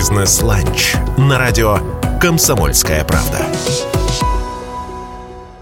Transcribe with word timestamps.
Бизнес-ланч 0.00 0.94
на 1.18 1.38
радио 1.38 1.76
«Комсомольская 2.22 3.04
правда». 3.04 3.44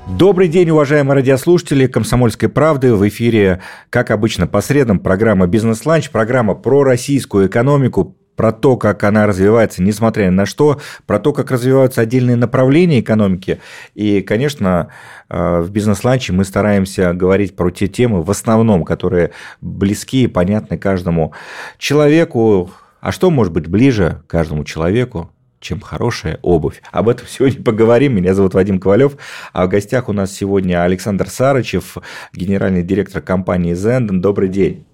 Добрый 0.06 0.46
день, 0.46 0.70
уважаемые 0.70 1.16
радиослушатели 1.16 1.88
«Комсомольской 1.88 2.48
правды». 2.48 2.94
В 2.94 3.08
эфире, 3.08 3.60
как 3.90 4.12
обычно, 4.12 4.46
по 4.46 4.60
средам 4.60 5.00
программа 5.00 5.48
«Бизнес-ланч», 5.48 6.10
программа 6.10 6.54
про 6.54 6.84
российскую 6.84 7.48
экономику, 7.48 8.16
про 8.36 8.52
то, 8.52 8.76
как 8.76 9.02
она 9.02 9.26
развивается, 9.26 9.82
несмотря 9.82 10.30
на 10.30 10.46
что, 10.46 10.80
про 11.04 11.18
то, 11.18 11.32
как 11.32 11.50
развиваются 11.50 12.02
отдельные 12.02 12.36
направления 12.36 13.00
экономики. 13.00 13.58
И, 13.96 14.20
конечно, 14.20 14.90
э, 15.28 15.62
в 15.62 15.70
бизнес-ланче 15.72 16.32
мы 16.32 16.44
стараемся 16.44 17.12
говорить 17.12 17.56
про 17.56 17.70
те 17.72 17.88
темы, 17.88 18.22
в 18.22 18.30
основном, 18.30 18.84
которые 18.84 19.32
близки 19.60 20.22
и 20.22 20.28
понятны 20.28 20.78
каждому 20.78 21.32
человеку. 21.76 22.70
А 23.00 23.12
что 23.12 23.30
может 23.30 23.52
быть 23.52 23.68
ближе 23.68 24.22
каждому 24.26 24.64
человеку, 24.64 25.30
чем 25.60 25.80
хорошая 25.80 26.38
обувь. 26.42 26.82
Об 26.92 27.08
этом 27.08 27.26
сегодня 27.28 27.62
поговорим. 27.62 28.16
Меня 28.16 28.34
зовут 28.34 28.54
Вадим 28.54 28.80
Ковалев, 28.80 29.16
а 29.52 29.66
в 29.66 29.68
гостях 29.68 30.08
у 30.08 30.12
нас 30.12 30.32
сегодня 30.32 30.82
Александр 30.82 31.28
Сарычев, 31.28 31.98
генеральный 32.32 32.82
директор 32.82 33.22
компании 33.22 33.74
Zenden. 33.74 34.20
Добрый 34.20 34.48
день. 34.48 34.84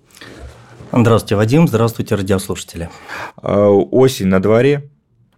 Здравствуйте, 0.92 1.36
Вадим. 1.36 1.66
Здравствуйте, 1.66 2.14
радиослушатели. 2.14 2.88
А, 3.36 3.68
осень 3.68 4.26
на 4.28 4.40
дворе, 4.40 4.88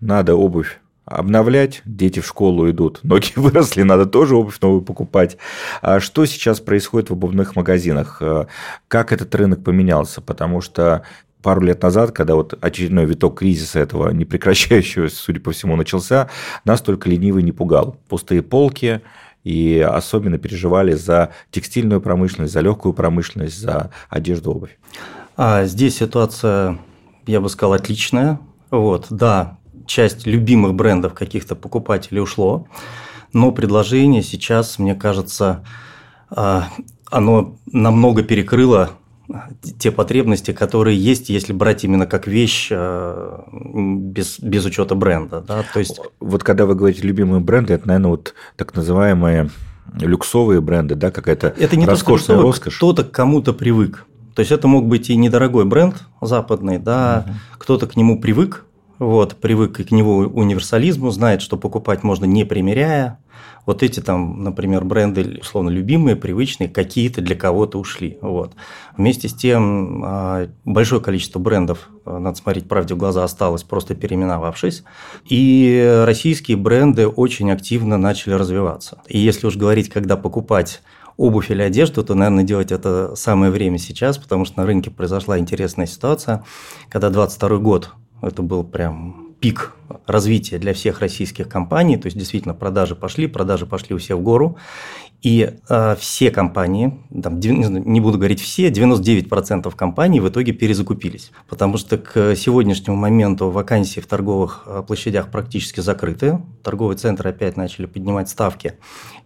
надо 0.01 0.35
обувь 0.35 0.79
обновлять, 1.07 1.83
дети 1.85 2.19
в 2.19 2.27
школу 2.27 2.69
идут, 2.69 2.99
ноги 3.05 3.31
выросли, 3.37 3.83
надо 3.83 4.07
тоже 4.07 4.37
обувь 4.37 4.61
новую 4.61 4.83
покупать. 4.83 5.39
А 5.81 6.01
что 6.01 6.27
сейчас 6.27 6.61
происходит 6.61 7.11
в 7.11 7.13
обувных 7.13 7.57
магазинах? 7.57 8.19
А, 8.21 8.49
как 8.89 9.13
этот 9.13 9.35
рынок 9.35 9.63
поменялся? 9.63 10.21
Потому 10.21 10.61
что 10.61 11.03
пару 11.43 11.61
лет 11.63 11.83
назад, 11.83 12.13
когда 12.13 12.35
вот 12.35 12.59
очередной 12.61 13.07
виток 13.07 13.39
кризиса 13.39 13.79
этого 13.79 14.11
непрекращающегося, 14.13 15.17
судя 15.17 15.41
по 15.41 15.53
всему, 15.53 15.77
начался, 15.77 16.29
нас 16.65 16.81
только 16.81 17.09
ленивый 17.09 17.43
не 17.43 17.53
пугал. 17.53 17.97
Пустые 18.09 18.43
полки, 18.43 19.03
и 19.45 19.79
особенно 19.79 20.39
переживали 20.39 20.95
за 20.95 21.31
текстильную 21.53 22.01
промышленность, 22.01 22.53
за 22.53 22.61
легкую 22.61 22.95
промышленность, 22.95 23.61
за 23.61 23.93
одежду, 24.09 24.51
обувь. 24.51 24.77
А 25.37 25.67
здесь 25.67 25.99
ситуация, 25.99 26.79
я 27.27 27.41
бы 27.41 27.49
сказал, 27.49 27.75
отличная. 27.75 28.41
Вот, 28.73 29.07
да, 29.11 29.59
часть 29.87 30.27
любимых 30.27 30.75
брендов 30.75 31.15
каких-то 31.15 31.55
покупателей 31.55 32.21
ушло, 32.21 32.67
но 33.33 33.53
предложение 33.53 34.25
сейчас, 34.25 34.81
мне 34.81 34.97
кажется, 34.97 35.65
а, 36.29 36.69
оно 37.11 37.57
намного 37.71 38.23
перекрыло 38.23 38.91
те 39.79 39.91
потребности, 39.91 40.53
которые 40.53 40.97
есть, 40.97 41.29
если 41.29 41.53
брать 41.53 41.85
именно 41.85 42.07
как 42.07 42.27
вещь 42.27 42.69
а, 42.71 43.45
без, 43.53 44.39
без 44.39 44.65
учета 44.65 44.95
бренда. 44.95 45.41
Да? 45.41 45.65
То 45.73 45.79
есть... 45.79 46.01
Вот 46.21 46.45
когда 46.45 46.67
вы 46.67 46.75
говорите 46.75 47.03
любимые 47.03 47.41
бренды, 47.41 47.75
это, 47.75 47.89
наверное, 47.89 48.11
вот 48.11 48.35
так 48.57 48.75
называемые 48.75 49.51
люксовые 50.01 50.61
бренды, 50.61 50.95
да, 50.95 51.11
какая-то 51.11 51.55
это 51.57 51.77
не 51.77 51.87
роскошная 51.87 52.41
роскошь. 52.41 52.77
Кто-то 52.77 53.05
к 53.05 53.11
кому-то 53.11 53.53
привык. 53.53 54.07
То 54.35 54.41
есть 54.41 54.53
это 54.53 54.69
мог 54.69 54.87
быть 54.87 55.09
и 55.09 55.17
недорогой 55.17 55.65
бренд 55.65 56.05
западный, 56.21 56.79
да, 56.79 57.25
угу. 57.27 57.35
кто-то 57.59 57.87
к 57.87 57.97
нему 57.97 58.21
привык, 58.21 58.66
вот, 58.99 59.37
привык 59.37 59.87
к 59.87 59.91
него 59.91 60.19
универсализму, 60.19 61.11
знает, 61.11 61.43
что 61.43 61.57
покупать 61.57 62.03
можно 62.03 62.25
не 62.25 62.45
примеряя. 62.45 63.19
Вот 63.67 63.83
эти 63.83 63.99
там, 64.01 64.45
например, 64.45 64.85
бренды, 64.85 65.39
условно, 65.41 65.71
любимые, 65.71 66.15
привычные, 66.15 66.69
какие-то 66.69 67.21
для 67.21 67.35
кого-то 67.35 67.79
ушли. 67.79 68.17
Вот. 68.21 68.53
Вместе 68.97 69.29
с 69.29 69.35
тем, 69.35 70.03
а, 70.05 70.49
большое 70.65 71.03
количество 71.03 71.41
брендов, 71.41 71.91
а, 72.05 72.21
надо 72.21 72.39
смотреть 72.39 72.69
правде 72.69 72.95
в 72.95 72.97
глаза, 72.97 73.25
осталось, 73.25 73.65
просто 73.65 73.97
переименовавшись. 73.97 74.85
И 75.29 76.03
российские 76.07 76.57
бренды 76.57 77.09
очень 77.09 77.51
активно 77.51 77.99
начали 77.99 78.35
развиваться. 78.35 79.03
И 79.09 79.19
если 79.19 79.49
уж 79.49 79.57
говорить, 79.57 79.89
когда 79.89 80.17
покупать 80.17 80.81
обувь 81.17 81.51
или 81.51 81.63
одежду, 81.63 82.05
то, 82.05 82.15
наверное, 82.15 82.45
делать 82.45 82.71
это 82.71 83.17
самое 83.17 83.51
время 83.51 83.79
сейчас, 83.79 84.17
потому 84.17 84.45
что 84.45 84.61
на 84.61 84.67
рынке 84.67 84.91
произошла 84.91 85.39
интересная 85.39 85.87
ситуация, 85.87 86.45
когда 86.89 87.11
22 87.11 87.59
год, 87.59 87.91
это 88.23 88.43
был 88.43 88.65
прям 88.65 89.27
пик 89.41 89.75
развития 90.07 90.59
для 90.59 90.73
всех 90.73 91.01
российских 91.01 91.49
компаний, 91.49 91.97
то 91.97 92.07
есть 92.07 92.17
действительно 92.17 92.55
продажи 92.55 92.95
пошли, 92.95 93.27
продажи 93.27 93.67
пошли 93.67 93.95
у 93.95 93.99
всех 93.99 94.17
в 94.19 94.23
гору, 94.23 94.57
и 95.23 95.55
э, 95.69 95.97
все 95.99 96.31
компании, 96.31 97.01
там, 97.23 97.41
не 97.41 98.01
буду 98.01 98.19
говорить 98.19 98.41
все, 98.41 98.71
99% 98.71 99.75
компаний 99.75 100.21
в 100.21 100.29
итоге 100.29 100.53
перезакупились, 100.53 101.33
потому 101.49 101.79
что 101.79 101.99
к 101.99 102.37
сегодняшнему 102.37 102.97
моменту 102.97 103.51
вакансии 103.51 104.01
в 104.01 104.07
торговых 104.07 104.65
э, 104.67 104.83
площадях 104.87 105.31
практически 105.31 105.81
закрыты, 105.81 106.41
торговые 106.63 106.97
центры 106.97 107.31
опять 107.31 107.57
начали 107.57 107.87
поднимать 107.87 108.29
ставки 108.29 108.75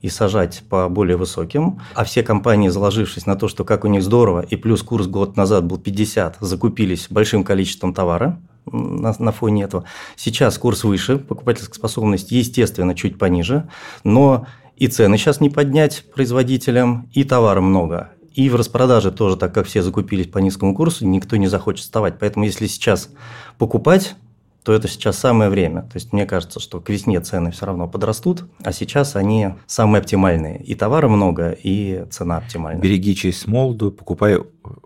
и 0.03 0.09
сажать 0.09 0.63
по 0.69 0.89
более 0.89 1.17
высоким, 1.17 1.81
а 1.95 2.05
все 2.05 2.23
компании, 2.23 2.69
заложившись 2.69 3.27
на 3.27 3.37
то, 3.37 3.49
что 3.49 3.65
как 3.65 3.85
у 3.85 3.89
них 3.89 4.03
здорово, 4.03 4.41
и 4.43 4.57
плюс 4.57 4.83
курс 4.83 5.07
год 5.07 5.37
назад 5.37 5.65
был 5.65 5.79
50, 5.79 6.39
закупились 6.41 7.09
большим 7.11 7.45
количеством 7.45 7.95
товара, 7.95 8.41
на, 8.67 9.15
на 9.19 9.33
фоне 9.33 9.65
этого. 9.65 9.85
Сейчас 10.17 10.59
курс 10.59 10.85
выше, 10.85 11.19
покупательская 11.19 11.75
способность, 11.75 12.31
естественно, 12.31 12.95
чуть 12.95 13.19
пониже, 13.19 13.69
но 14.05 14.47
и 14.77 14.87
цены 14.87 15.19
сейчас 15.19 15.41
не 15.41 15.51
поднять 15.51 16.05
производителям, 16.15 17.09
и 17.13 17.25
товара 17.25 17.61
много. 17.61 18.11
И 18.33 18.49
в 18.49 18.55
распродаже 18.55 19.11
тоже, 19.11 19.37
так 19.37 19.53
как 19.53 19.67
все 19.67 19.83
закупились 19.83 20.27
по 20.27 20.39
низкому 20.39 20.75
курсу, 20.75 21.07
никто 21.07 21.37
не 21.37 21.49
захочет 21.49 21.83
вставать. 21.83 22.19
Поэтому 22.19 22.45
если 22.45 22.67
сейчас 22.67 23.11
покупать, 23.59 24.15
то 24.63 24.73
это 24.73 24.89
сейчас 24.89 25.19
самое 25.19 25.51
время. 25.51 25.83
То 25.83 25.93
есть 25.95 26.13
мне 26.13 26.27
кажется, 26.27 26.61
что 26.61 26.81
к 26.81 26.89
весне 26.91 27.21
цены 27.21 27.51
все 27.51 27.67
равно 27.67 27.89
подрастут, 27.89 28.45
а 28.63 28.73
сейчас 28.73 29.17
они 29.17 29.55
самые 29.67 30.01
оптимальные. 30.01 30.63
И 30.63 30.75
товара 30.75 31.09
много, 31.09 31.51
и 31.51 32.05
цена 32.11 32.39
оптимальная. 32.39 32.81
Береги 32.81 33.15
честь 33.17 33.47
молоду, 33.47 33.91
покупай 33.91 34.39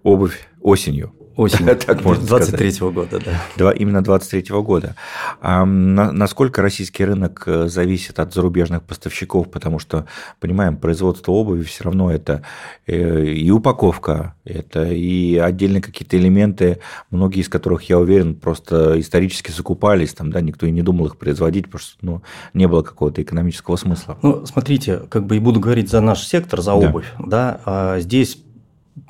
обувь 0.03 0.49
осенью. 0.61 1.13
Так 1.87 2.05
можно 2.05 2.27
23 2.27 2.69
-го 2.69 2.93
года, 2.93 3.19
да. 3.25 3.43
Два, 3.57 3.73
именно 3.73 4.03
23 4.03 4.43
-го 4.43 4.63
года. 4.63 4.95
А 5.41 5.65
на, 5.65 6.13
насколько 6.13 6.63
российский 6.63 7.05
рынок 7.05 7.43
э, 7.47 7.69
зависит 7.69 8.19
от 8.19 8.33
зарубежных 8.35 8.83
поставщиков? 8.83 9.51
Потому 9.51 9.79
что, 9.79 10.07
понимаем, 10.41 10.77
производство 10.77 11.33
обуви 11.33 11.63
все 11.63 11.85
равно 11.85 12.11
это 12.11 12.43
э, 12.87 13.27
и 13.27 13.51
упаковка, 13.51 14.35
это 14.45 14.85
и 14.85 15.37
отдельные 15.37 15.83
какие-то 15.83 16.17
элементы, 16.17 16.79
многие 17.11 17.41
из 17.41 17.49
которых, 17.49 17.89
я 17.91 17.99
уверен, 17.99 18.35
просто 18.35 19.01
исторически 19.01 19.51
закупались, 19.51 20.15
там, 20.15 20.31
да, 20.31 20.41
никто 20.41 20.67
и 20.67 20.71
не 20.71 20.83
думал 20.83 21.07
их 21.07 21.17
производить, 21.17 21.67
потому 21.67 21.81
что 21.81 21.97
ну, 22.03 22.23
не 22.55 22.69
было 22.69 22.83
какого-то 22.83 23.23
экономического 23.23 23.77
смысла. 23.77 24.19
Ну, 24.23 24.47
смотрите, 24.47 25.03
как 25.09 25.27
бы 25.27 25.37
и 25.37 25.39
буду 25.39 25.61
говорить 25.61 25.91
за 25.91 26.01
наш 26.01 26.25
сектор, 26.25 26.61
за 26.61 26.75
обувь, 26.75 27.07
да, 27.19 27.25
да 27.27 27.61
а 27.65 28.01
здесь 28.01 28.39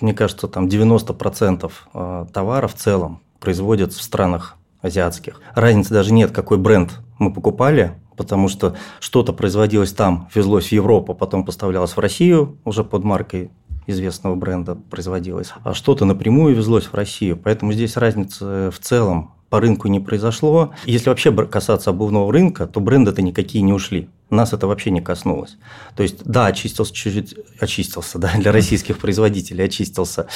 мне 0.01 0.15
кажется, 0.15 0.49
там 0.49 0.67
90% 0.67 1.71
э, 1.95 2.27
товара 2.33 2.69
в 2.69 2.75
целом 2.75 3.21
производятся 3.41 4.01
в 4.01 4.03
странах 4.03 4.57
азиатских. 4.83 5.41
Разницы 5.55 5.93
даже 5.93 6.13
нет, 6.13 6.31
какой 6.31 6.59
бренд 6.59 7.01
мы 7.19 7.33
покупали, 7.33 7.95
потому 8.17 8.49
что 8.49 8.77
что-то 9.01 9.33
производилось 9.33 9.93
там, 9.93 10.29
везлось 10.35 10.69
в 10.69 10.73
Европу, 10.73 11.15
потом 11.15 11.45
поставлялось 11.45 11.97
в 11.97 11.99
Россию 11.99 12.59
уже 12.65 12.85
под 12.85 13.05
маркой 13.05 13.51
известного 13.87 14.35
бренда 14.35 14.77
производилось, 14.77 15.53
а 15.63 15.75
что-то 15.75 16.05
напрямую 16.05 16.57
везлось 16.57 16.85
в 16.85 16.95
Россию. 16.95 17.37
Поэтому 17.37 17.73
здесь 17.73 17.97
разницы 17.97 18.71
в 18.71 18.79
целом 18.81 19.35
по 19.55 19.61
рынку 19.61 19.87
не 19.87 20.01
произошло. 20.01 20.75
Если 20.85 21.09
вообще 21.09 21.31
касаться 21.47 21.91
обувного 21.91 22.33
рынка, 22.33 22.67
то 22.67 22.81
бренды-то 22.81 23.23
никакие 23.23 23.63
не 23.63 23.73
ушли. 23.73 24.09
Нас 24.29 24.53
это 24.53 24.67
вообще 24.67 24.91
не 24.91 25.01
коснулось. 25.01 25.59
То 25.95 26.03
есть, 26.03 26.25
да, 26.25 26.47
очистился 26.47 26.93
чуть-чуть, 26.93 27.37
очистился, 27.61 28.19
да, 28.19 28.33
для 28.37 28.51
российских 28.51 28.99
производителей 28.99 29.67
очистился, 29.67 30.27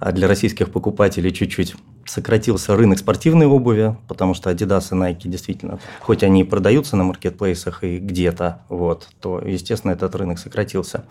а 0.00 0.10
для 0.10 0.26
российских 0.26 0.72
покупателей 0.72 1.30
чуть-чуть 1.30 1.76
сократился 2.04 2.74
рынок 2.74 2.98
спортивной 2.98 3.46
обуви, 3.46 3.96
потому 4.08 4.34
что 4.34 4.50
Adidas 4.50 4.88
и 4.90 4.96
Nike 4.96 5.28
действительно, 5.28 5.78
хоть 6.00 6.24
они 6.24 6.40
и 6.40 6.44
продаются 6.44 6.96
на 6.96 7.04
маркетплейсах 7.04 7.84
и 7.84 7.98
где-то, 7.98 8.62
вот, 8.68 9.08
то, 9.20 9.38
естественно, 9.38 9.92
этот 9.92 10.16
рынок 10.16 10.40
сократился. 10.40 11.04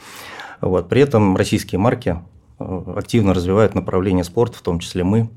Вот. 0.60 0.90
При 0.90 1.00
этом 1.00 1.38
российские 1.38 1.80
марки 1.80 2.18
э, 2.60 2.84
активно 2.98 3.34
развивают 3.34 3.74
направление 3.74 4.26
спорта, 4.26 4.58
в 4.58 4.62
том 4.64 4.80
числе 4.80 5.06
мы. 5.06 5.30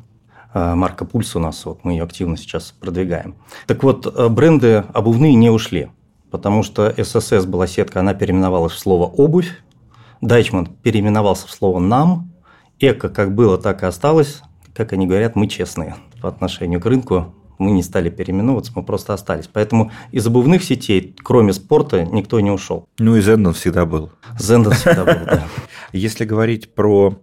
Э, 0.55 0.75
марка 0.75 1.05
Пульс 1.05 1.35
у 1.37 1.41
нас, 1.41 1.65
вот 1.65 1.85
мы 1.85 1.93
ее 1.93 2.05
активно 2.05 2.37
сейчас 2.37 2.75
продвигаем. 2.79 3.37
Так 3.67 3.83
вот, 3.83 4.07
э, 4.07 4.29
бренды 4.29 4.85
обувные 4.93 5.35
не 5.35 5.51
ушли 5.51 5.91
потому 6.31 6.63
что 6.63 6.93
ССС 6.97 7.47
была 7.47 7.67
сетка, 7.67 8.01
она 8.01 8.13
переименовалась 8.13 8.73
в 8.73 8.79
слово 8.79 9.07
«обувь», 9.07 9.63
Дайчман 10.21 10.67
переименовался 10.67 11.47
в 11.47 11.51
слово 11.51 11.79
«нам», 11.79 12.31
Эко 12.79 13.09
как 13.09 13.35
было, 13.35 13.57
так 13.57 13.83
и 13.83 13.87
осталось. 13.87 14.43
Как 14.75 14.93
они 14.93 15.07
говорят, 15.07 15.35
мы 15.35 15.47
честные 15.47 15.97
по 16.21 16.29
отношению 16.29 16.79
к 16.79 16.85
рынку. 16.85 17.35
Мы 17.59 17.71
не 17.71 17.83
стали 17.83 18.11
переименовываться, 18.11 18.73
мы 18.75 18.83
просто 18.83 19.15
остались. 19.15 19.49
Поэтому 19.51 19.93
из 20.13 20.27
обувных 20.27 20.63
сетей, 20.63 21.17
кроме 21.25 21.55
спорта, 21.55 22.05
никто 22.05 22.39
не 22.41 22.51
ушел. 22.51 22.87
Ну 22.99 23.17
и 23.17 23.23
Зендон 23.23 23.55
всегда 23.55 23.87
был. 23.87 24.11
Зендон 24.39 24.75
всегда 24.75 25.07
был, 25.07 25.25
да. 25.25 25.47
Если 25.95 26.27
говорить 26.27 26.75
про 26.75 27.15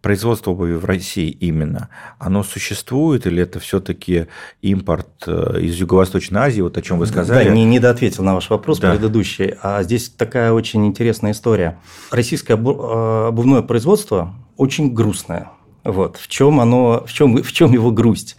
производство 0.00 0.52
обуви 0.52 0.74
в 0.74 0.84
России 0.84 1.28
именно, 1.28 1.88
оно 2.18 2.42
существует 2.42 3.26
или 3.26 3.42
это 3.42 3.58
все-таки 3.58 4.26
импорт 4.62 5.08
э, 5.26 5.60
из 5.60 5.74
Юго-Восточной 5.76 6.40
Азии, 6.40 6.60
вот 6.60 6.78
о 6.78 6.82
чем 6.82 6.98
вы 6.98 7.06
сказали? 7.06 7.48
Да, 7.48 7.54
не 7.54 7.64
недоответил 7.64 8.22
на 8.22 8.34
ваш 8.34 8.50
вопрос 8.50 8.78
да. 8.78 8.92
предыдущий. 8.92 9.54
А 9.62 9.82
здесь 9.82 10.08
такая 10.08 10.52
очень 10.52 10.86
интересная 10.86 11.32
история. 11.32 11.78
Российское 12.10 12.54
э, 12.54 13.26
обувное 13.28 13.62
производство 13.62 14.34
очень 14.56 14.92
грустное. 14.92 15.50
Вот. 15.84 16.16
В 16.16 16.28
чем 16.28 16.60
оно, 16.60 17.04
в 17.06 17.12
чем, 17.12 17.42
в 17.42 17.52
чем 17.52 17.72
его 17.72 17.90
грусть? 17.90 18.36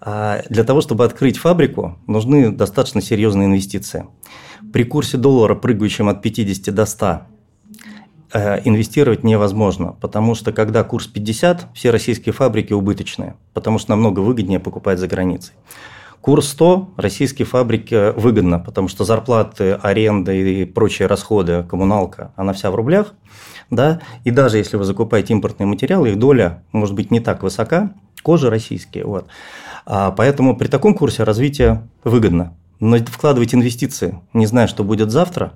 А 0.00 0.42
для 0.48 0.64
того, 0.64 0.80
чтобы 0.80 1.04
открыть 1.04 1.38
фабрику, 1.38 1.98
нужны 2.06 2.50
достаточно 2.50 3.02
серьезные 3.02 3.46
инвестиции. 3.46 4.06
При 4.72 4.84
курсе 4.84 5.16
доллара, 5.16 5.54
прыгающем 5.54 6.08
от 6.08 6.22
50 6.22 6.74
до 6.74 6.86
100, 6.86 7.06
э, 7.06 7.20
инвестировать 8.32 9.24
невозможно, 9.24 9.96
потому 10.00 10.34
что 10.34 10.52
когда 10.52 10.84
курс 10.84 11.06
50, 11.06 11.68
все 11.74 11.90
российские 11.90 12.32
фабрики 12.32 12.72
убыточные, 12.72 13.36
потому 13.54 13.78
что 13.78 13.90
намного 13.90 14.20
выгоднее 14.20 14.60
покупать 14.60 14.98
за 14.98 15.08
границей. 15.08 15.54
Курс 16.20 16.48
100 16.48 16.94
российские 16.96 17.46
фабрики 17.46 18.12
выгодно, 18.12 18.58
потому 18.58 18.88
что 18.88 19.04
зарплаты, 19.04 19.72
аренда 19.72 20.32
и 20.32 20.66
прочие 20.66 21.08
расходы, 21.08 21.64
коммуналка, 21.64 22.32
она 22.36 22.52
вся 22.52 22.70
в 22.70 22.74
рублях. 22.74 23.14
Да? 23.70 24.00
И 24.24 24.30
даже 24.30 24.58
если 24.58 24.76
вы 24.76 24.84
закупаете 24.84 25.32
импортные 25.32 25.66
материалы, 25.66 26.10
их 26.10 26.18
доля 26.18 26.62
может 26.72 26.94
быть 26.94 27.10
не 27.10 27.20
так 27.20 27.42
высока, 27.42 27.94
кожа 28.22 28.50
российские. 28.50 29.06
Вот. 29.06 29.28
А 29.86 30.10
поэтому 30.10 30.56
при 30.56 30.68
таком 30.68 30.94
курсе 30.94 31.24
развитие 31.24 31.88
выгодно. 32.04 32.54
Но 32.80 32.98
вкладывать 32.98 33.54
инвестиции, 33.54 34.20
не 34.34 34.44
зная, 34.46 34.66
что 34.66 34.84
будет 34.84 35.10
завтра, 35.10 35.54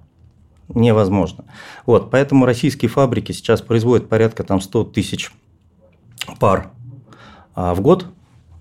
невозможно. 0.69 1.45
Вот, 1.87 2.11
поэтому 2.11 2.47
российские 2.47 2.89
фабрики 2.89 3.33
сейчас 3.33 3.61
производят 3.61 4.09
порядка 4.09 4.45
там, 4.45 4.61
100 4.61 4.85
тысяч 4.85 5.31
пар 6.39 6.71
а, 7.55 7.75
в 7.75 7.81
год. 7.81 8.07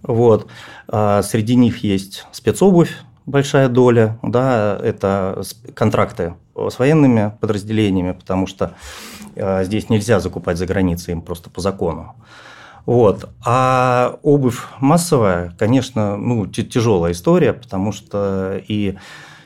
Вот. 0.01 0.47
А 0.88 1.21
среди 1.23 1.55
них 1.55 1.83
есть 1.83 2.25
спецобувь, 2.31 2.91
большая 3.25 3.69
доля, 3.69 4.19
да, 4.21 4.77
это 4.81 5.44
контракты 5.73 6.35
с 6.55 6.77
военными 6.77 7.31
подразделениями, 7.39 8.11
потому 8.11 8.47
что 8.47 8.75
а, 9.35 9.63
здесь 9.63 9.89
нельзя 9.89 10.19
закупать 10.19 10.57
за 10.57 10.65
границей 10.65 11.13
им 11.13 11.21
просто 11.21 11.50
по 11.50 11.61
закону. 11.61 12.15
Вот. 12.85 13.29
А 13.45 14.19
обувь 14.23 14.59
массовая, 14.79 15.55
конечно, 15.57 16.17
ну, 16.17 16.45
тяжелая 16.47 17.13
история, 17.13 17.53
потому 17.53 17.94
что 17.94 18.61
и 18.67 18.97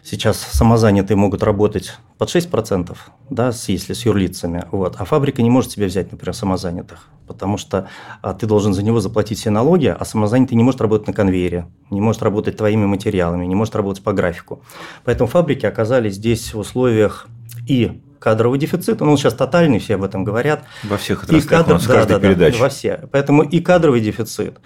сейчас 0.09 0.39
самозанятые 0.39 1.17
могут 1.17 1.43
работать 1.43 1.97
под 2.17 2.33
6%, 2.33 2.95
да, 3.29 3.51
если 3.67 3.93
с 3.93 4.05
юрлицами, 4.05 4.63
вот, 4.71 4.95
а 4.97 5.05
фабрика 5.05 5.41
не 5.41 5.49
может 5.49 5.71
себе 5.71 5.87
взять, 5.87 6.11
например, 6.11 6.33
самозанятых, 6.33 7.09
потому 7.27 7.57
что 7.57 7.89
а, 8.21 8.33
ты 8.33 8.47
должен 8.47 8.73
за 8.73 8.83
него 8.83 9.01
заплатить 9.01 9.39
все 9.39 9.49
налоги, 9.49 9.87
а 9.87 10.05
самозанятый 10.05 10.55
не 10.55 10.63
может 10.63 10.79
работать 10.79 11.07
на 11.07 11.13
конвейере, 11.13 11.67
не 11.89 11.99
может 11.99 12.23
работать 12.23 12.55
твоими 12.55 12.85
материалами, 12.85 13.45
не 13.45 13.55
может 13.55 13.75
работать 13.75 14.03
по 14.03 14.13
графику. 14.13 14.63
Поэтому 15.03 15.27
фабрики 15.27 15.65
оказались 15.65 16.15
здесь 16.15 16.53
в 16.53 16.59
условиях 16.59 17.27
и 17.67 18.01
кадровый 18.19 18.59
дефицит, 18.59 19.01
он 19.01 19.17
сейчас 19.17 19.33
тотальный, 19.33 19.79
все 19.79 19.95
об 19.95 20.03
этом 20.03 20.23
говорят. 20.23 20.63
Во 20.83 20.97
всех 20.97 21.23
отраслях, 21.23 21.43
и 21.43 21.47
кадр... 21.47 21.71
у 21.71 21.73
нас 21.73 21.85
да, 21.85 22.05
да, 22.05 22.19
передаче. 22.19 22.57
Да, 22.57 22.63
во 22.63 22.69
все. 22.69 23.09
Поэтому 23.11 23.43
и 23.43 23.59
кадровый 23.59 23.99
дефицит, 23.99 24.59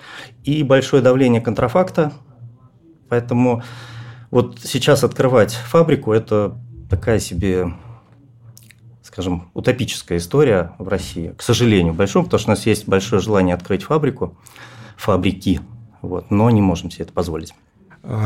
и 0.44 0.62
большое 0.62 1.02
давление 1.02 1.42
контрафакта. 1.42 2.14
Поэтому 3.10 3.62
вот 4.32 4.60
сейчас 4.64 5.04
открывать 5.04 5.54
фабрику– 5.54 6.12
это 6.14 6.58
такая 6.90 7.20
себе, 7.20 7.74
скажем, 9.04 9.52
утопическая 9.54 10.18
история 10.18 10.74
в 10.80 10.88
России. 10.88 11.34
К 11.38 11.42
сожалению, 11.44 11.94
большому, 11.94 12.26
потому 12.26 12.40
что 12.40 12.50
у 12.50 12.54
нас 12.54 12.66
есть 12.66 12.88
большое 12.88 13.22
желание 13.22 13.54
открыть 13.54 13.84
фабрику, 13.84 14.38
фабрики, 14.98 15.62
вот, 16.02 16.32
но 16.32 16.50
не 16.50 16.62
можем 16.62 16.90
себе 16.90 17.04
это 17.04 17.14
позволить. 17.14 17.54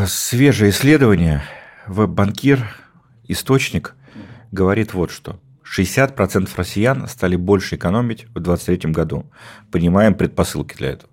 Свежее 0.07 0.71
исследование, 0.71 1.43
веб-банкир, 1.87 2.65
источник– 3.27 3.95
говорит 4.55 4.93
вот 4.93 5.11
что. 5.11 5.39
60% 5.63 6.49
россиян 6.55 7.07
стали 7.07 7.35
больше 7.35 7.75
экономить 7.75 8.25
в 8.29 8.39
2023 8.39 8.91
году. 8.91 9.25
Понимаем 9.71 10.15
предпосылки 10.15 10.75
для 10.75 10.91
этого. 10.91 11.11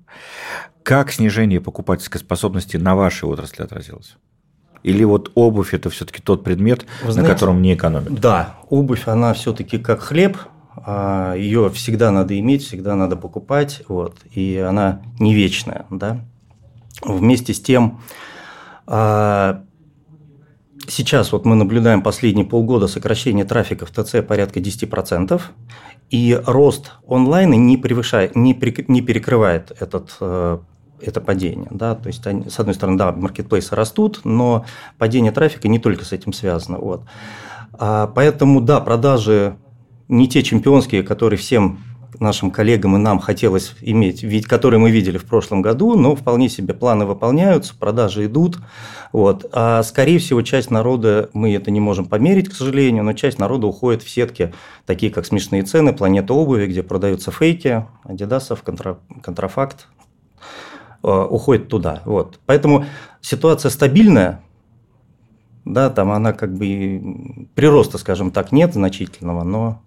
Как 0.82 1.12
снижение 1.12 1.60
покупательской 1.60 2.20
способности 2.20 2.76
на 2.76 2.94
вашей 2.94 3.24
отрасли 3.24 3.62
отразилось? 3.62 4.16
Или 4.82 5.04
вот 5.04 5.30
обувь 5.34 5.74
это 5.74 5.90
все-таки 5.90 6.20
тот 6.20 6.44
предмет, 6.44 6.86
Вы 7.04 7.12
знаете, 7.12 7.28
на 7.28 7.34
котором 7.34 7.62
не 7.62 7.74
экономят? 7.74 8.20
Да, 8.20 8.56
обувь 8.68 9.06
она 9.06 9.32
все-таки 9.34 9.78
как 9.78 10.00
хлеб, 10.00 10.36
а 10.76 11.34
ее 11.36 11.70
всегда 11.70 12.10
надо 12.10 12.38
иметь, 12.38 12.64
всегда 12.64 12.96
надо 12.96 13.16
покупать, 13.16 13.82
вот, 13.88 14.16
и 14.32 14.56
она 14.56 15.02
не 15.18 15.34
вечная, 15.34 15.86
да. 15.90 16.20
Вместе 17.04 17.54
с 17.54 17.60
тем 17.60 18.00
а, 18.86 19.62
Сейчас 20.88 21.32
вот 21.32 21.44
мы 21.44 21.54
наблюдаем 21.54 22.02
последние 22.02 22.44
полгода 22.44 22.88
сокращение 22.88 23.44
трафика 23.44 23.86
в 23.86 23.90
ТЦ 23.90 24.16
порядка 24.26 24.58
10%, 24.58 25.40
и 26.10 26.40
рост 26.44 26.92
онлайна 27.06 27.54
не, 27.54 27.76
превышает, 27.76 28.34
не, 28.34 28.52
при, 28.52 28.84
не 28.88 29.00
перекрывает 29.00 29.70
этот, 29.78 30.16
э, 30.20 30.58
это 31.02 31.20
падение. 31.20 31.68
Да? 31.70 31.94
То 31.94 32.08
есть, 32.08 32.26
они, 32.26 32.48
с 32.48 32.58
одной 32.58 32.74
стороны, 32.74 32.98
да, 32.98 33.12
маркетплейсы 33.12 33.74
растут, 33.74 34.20
но 34.24 34.64
падение 34.98 35.32
трафика 35.32 35.68
не 35.68 35.78
только 35.78 36.04
с 36.04 36.12
этим 36.12 36.32
связано. 36.32 36.78
Вот. 36.78 37.02
А, 37.72 38.06
поэтому, 38.06 38.60
да, 38.60 38.80
продажи 38.80 39.56
не 40.08 40.28
те 40.28 40.42
чемпионские, 40.42 41.02
которые 41.02 41.38
всем 41.38 41.78
нашим 42.20 42.50
коллегам 42.50 42.96
и 42.96 42.98
нам 42.98 43.18
хотелось 43.18 43.74
иметь, 43.80 44.22
ведь, 44.22 44.46
которые 44.46 44.78
мы 44.80 44.90
видели 44.90 45.18
в 45.18 45.24
прошлом 45.24 45.62
году, 45.62 45.96
но 45.96 46.14
вполне 46.14 46.48
себе 46.48 46.74
планы 46.74 47.04
выполняются, 47.04 47.74
продажи 47.78 48.26
идут. 48.26 48.58
Вот. 49.12 49.46
А 49.52 49.82
скорее 49.82 50.18
всего, 50.18 50.42
часть 50.42 50.70
народа, 50.70 51.30
мы 51.32 51.54
это 51.54 51.70
не 51.70 51.80
можем 51.80 52.06
померить, 52.06 52.48
к 52.48 52.54
сожалению, 52.54 53.04
но 53.04 53.12
часть 53.12 53.38
народа 53.38 53.66
уходит 53.66 54.02
в 54.02 54.10
сетки, 54.10 54.54
такие 54.86 55.12
как 55.12 55.26
смешные 55.26 55.62
цены, 55.62 55.92
планета 55.92 56.32
обуви, 56.32 56.66
где 56.66 56.82
продаются 56.82 57.30
фейки, 57.30 57.86
адидасов, 58.04 58.62
контра, 58.62 58.98
контрафакт, 59.22 59.88
уходит 61.02 61.68
туда. 61.68 62.02
Вот. 62.04 62.38
Поэтому 62.46 62.86
ситуация 63.20 63.70
стабильная, 63.70 64.40
да, 65.64 65.90
там 65.90 66.10
она 66.10 66.32
как 66.32 66.54
бы 66.54 67.46
прироста, 67.54 67.98
скажем 67.98 68.30
так, 68.30 68.52
нет 68.52 68.74
значительного, 68.74 69.44
но 69.44 69.80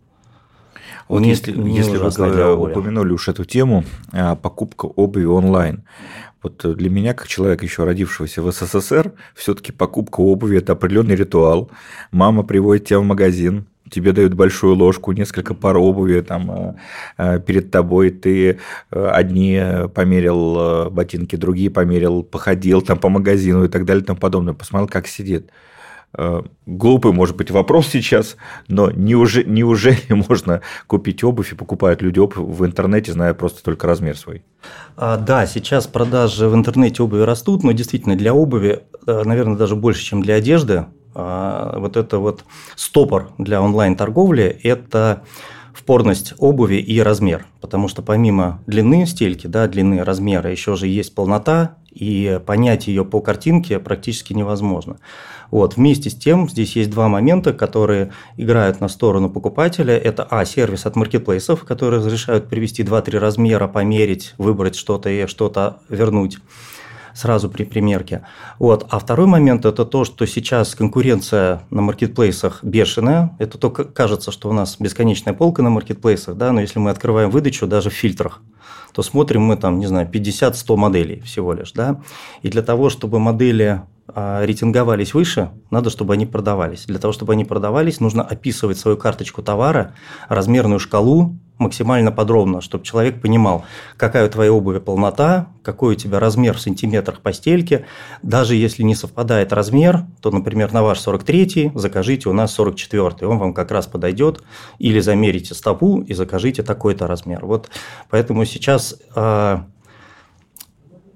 вот 1.07 1.21
не, 1.21 1.29
если, 1.29 1.51
не 1.51 1.75
если 1.75 1.97
вы 1.97 2.55
упомянули 2.55 3.13
уж 3.13 3.27
эту 3.27 3.45
тему, 3.45 3.83
а, 4.11 4.35
покупка 4.35 4.85
обуви 4.85 5.25
онлайн. 5.25 5.83
Вот 6.41 6.63
для 6.77 6.89
меня, 6.89 7.13
как 7.13 7.27
человека, 7.27 7.65
еще 7.65 7.83
родившегося 7.83 8.41
в 8.41 8.51
СССР, 8.51 9.13
все-таки 9.33 9.71
покупка 9.71 10.21
обуви– 10.21 10.57
это 10.59 10.73
определенный 10.73 11.15
ритуал. 11.15 11.71
Мама 12.11 12.43
приводит 12.43 12.85
тебя 12.85 12.99
в 12.99 13.03
магазин, 13.03 13.67
тебе 13.89 14.11
дают 14.11 14.33
большую 14.33 14.75
ложку, 14.75 15.11
несколько 15.11 15.53
пар 15.53 15.77
обуви 15.77 16.21
там 16.21 16.51
а, 16.51 16.75
а, 17.17 17.39
перед 17.39 17.71
тобой, 17.71 18.09
ты 18.09 18.59
одни 18.89 19.61
померил 19.93 20.89
ботинки, 20.89 21.35
другие 21.35 21.69
померил, 21.69 22.23
походил 22.23 22.81
там 22.81 22.97
по 22.97 23.09
магазину 23.09 23.65
и 23.65 23.67
так 23.67 23.85
далее 23.85 24.03
и 24.03 24.05
тому 24.05 24.19
подобное, 24.19 24.53
посмотрел, 24.53 24.87
как 24.87 25.07
сидит. 25.07 25.51
Э, 26.17 26.41
глупый, 26.65 27.11
может 27.11 27.35
быть, 27.35 27.51
вопрос 27.51 27.87
сейчас, 27.87 28.37
но 28.67 28.89
неужели, 28.91 29.49
неужели 29.49 29.99
можно 30.29 30.61
купить 30.87 31.23
обувь 31.23 31.51
и 31.51 31.55
покупают 31.55 32.01
люди 32.01 32.19
обувь 32.19 32.37
в 32.37 32.65
интернете, 32.65 33.11
зная 33.11 33.33
просто 33.33 33.63
только 33.63 33.87
размер 33.87 34.17
свой? 34.17 34.43
А, 34.95 35.17
да, 35.17 35.45
сейчас 35.45 35.87
продажи 35.87 36.47
в 36.47 36.55
интернете 36.55 37.03
обуви 37.03 37.21
растут, 37.21 37.63
но 37.63 37.71
действительно 37.73 38.15
для 38.15 38.33
обуви, 38.33 38.83
э, 39.05 39.23
наверное, 39.25 39.57
даже 39.57 39.75
больше, 39.75 40.03
чем 40.03 40.21
для 40.21 40.35
одежды, 40.35 40.85
вот 41.15 41.97
это 41.97 42.19
вот 42.19 42.43
стопор 42.75 43.31
для 43.37 43.61
онлайн-торговли– 43.61 44.43
это 44.63 45.23
впорность 45.73 46.33
обуви 46.37 46.75
и 46.75 46.99
размер, 46.99 47.45
потому 47.61 47.87
что 47.87 48.01
помимо 48.01 48.61
длины 48.67 49.05
стельки, 49.05 49.47
да, 49.47 49.67
длины 49.67 50.03
размера, 50.03 50.51
еще 50.51 50.75
же 50.75 50.87
есть 50.87 51.15
полнота, 51.15 51.75
и 51.95 52.39
понять 52.45 52.87
ее 52.87 53.05
по 53.05 53.21
картинке 53.21 53.79
практически 53.79 54.33
невозможно. 54.33 54.97
Вот. 55.49 55.77
Вместе 55.77 56.09
с 56.09 56.15
тем, 56.15 56.49
здесь 56.49 56.75
есть 56.75 56.89
два 56.89 57.07
момента, 57.07 57.53
которые 57.53 58.11
играют 58.35 58.81
на 58.81 58.89
сторону 58.89 59.29
покупателя. 59.29 59.97
Это, 59.97 60.27
а, 60.29 60.43
сервис 60.43 60.85
от 60.85 60.97
маркетплейсов, 60.97 61.63
которые 61.63 61.99
разрешают 61.99 62.49
привести 62.49 62.83
2-3 62.83 63.17
размера, 63.17 63.67
померить, 63.67 64.33
выбрать 64.37 64.75
что-то 64.75 65.09
и 65.09 65.25
что-то 65.25 65.77
вернуть 65.87 66.39
сразу 67.15 67.49
при 67.49 67.63
примерке. 67.63 68.27
Вот. 68.59 68.85
А 68.89 68.99
второй 68.99 69.25
момент– 69.25 69.65
это 69.67 69.85
то, 69.85 70.03
что 70.03 70.27
сейчас 70.27 70.75
конкуренция 70.75 71.63
на 71.71 71.81
маркетплейсах 71.81 72.63
бешеная. 72.63 73.35
Это 73.39 73.57
только 73.57 73.85
кажется, 73.85 74.31
что 74.31 74.49
у 74.49 74.53
нас 74.53 74.75
бесконечная 74.79 75.33
полка 75.33 75.63
на 75.63 75.69
маркетплейсах, 75.69 76.35
да, 76.35 76.51
но 76.51 76.61
если 76.61 76.77
мы 76.77 76.91
открываем 76.91 77.31
выдачу 77.31 77.65
даже 77.65 77.89
в 77.89 77.93
фильтрах, 77.93 78.41
то 78.93 79.01
смотрим 79.01 79.41
мы 79.41 79.57
там, 79.57 79.79
не 79.79 79.87
знаю, 79.87 80.09
50-100 80.11 80.75
моделей 80.75 81.21
всего 81.21 81.53
лишь, 81.53 81.71
да, 81.71 82.01
и 82.41 82.49
для 82.49 82.61
того, 82.61 82.89
чтобы 82.89 83.19
модели 83.19 83.81
а, 84.07 84.45
рейтинговались 84.45 85.13
выше, 85.13 85.51
надо, 85.71 85.89
чтобы 85.89 86.13
они 86.13 86.25
продавались. 86.25 86.85
Для 86.85 86.99
того, 86.99 87.11
чтобы 87.11 87.33
они 87.33 87.43
продавались, 87.43 87.99
нужно 87.99 88.23
описывать 88.23 88.77
свою 88.77 88.97
карточку 88.97 89.41
товара, 89.41 89.95
размерную 90.29 90.79
шкалу 90.79 91.37
максимально 91.57 92.11
подробно, 92.11 92.61
чтобы 92.61 92.83
человек 92.83 93.21
понимал, 93.21 93.65
какая 93.97 94.27
у 94.27 94.29
твоей 94.29 94.49
обуви 94.49 94.79
полнота, 94.79 95.47
какой 95.63 95.93
у 95.93 95.97
тебя 95.97 96.19
размер 96.19 96.57
в 96.57 96.61
сантиметрах 96.61 97.21
по 97.21 97.33
стельке. 97.33 97.85
Даже 98.21 98.55
если 98.55 98.83
не 98.83 98.95
совпадает 98.95 99.53
размер, 99.53 100.05
то, 100.21 100.31
например, 100.31 100.73
на 100.73 100.83
ваш 100.83 100.99
43 100.99 101.71
закажите 101.75 102.29
у 102.29 102.33
нас 102.33 102.53
44 102.53 103.27
он 103.27 103.37
вам 103.37 103.53
как 103.53 103.71
раз 103.71 103.87
подойдет. 103.87 104.43
Или 104.79 104.99
замерите 104.99 105.53
стопу 105.53 106.01
и 106.01 106.13
закажите 106.13 106.63
такой-то 106.63 107.07
размер. 107.07 107.45
Вот 107.45 107.69
поэтому 108.09 108.45
сейчас 108.45 108.95
а, 109.15 109.65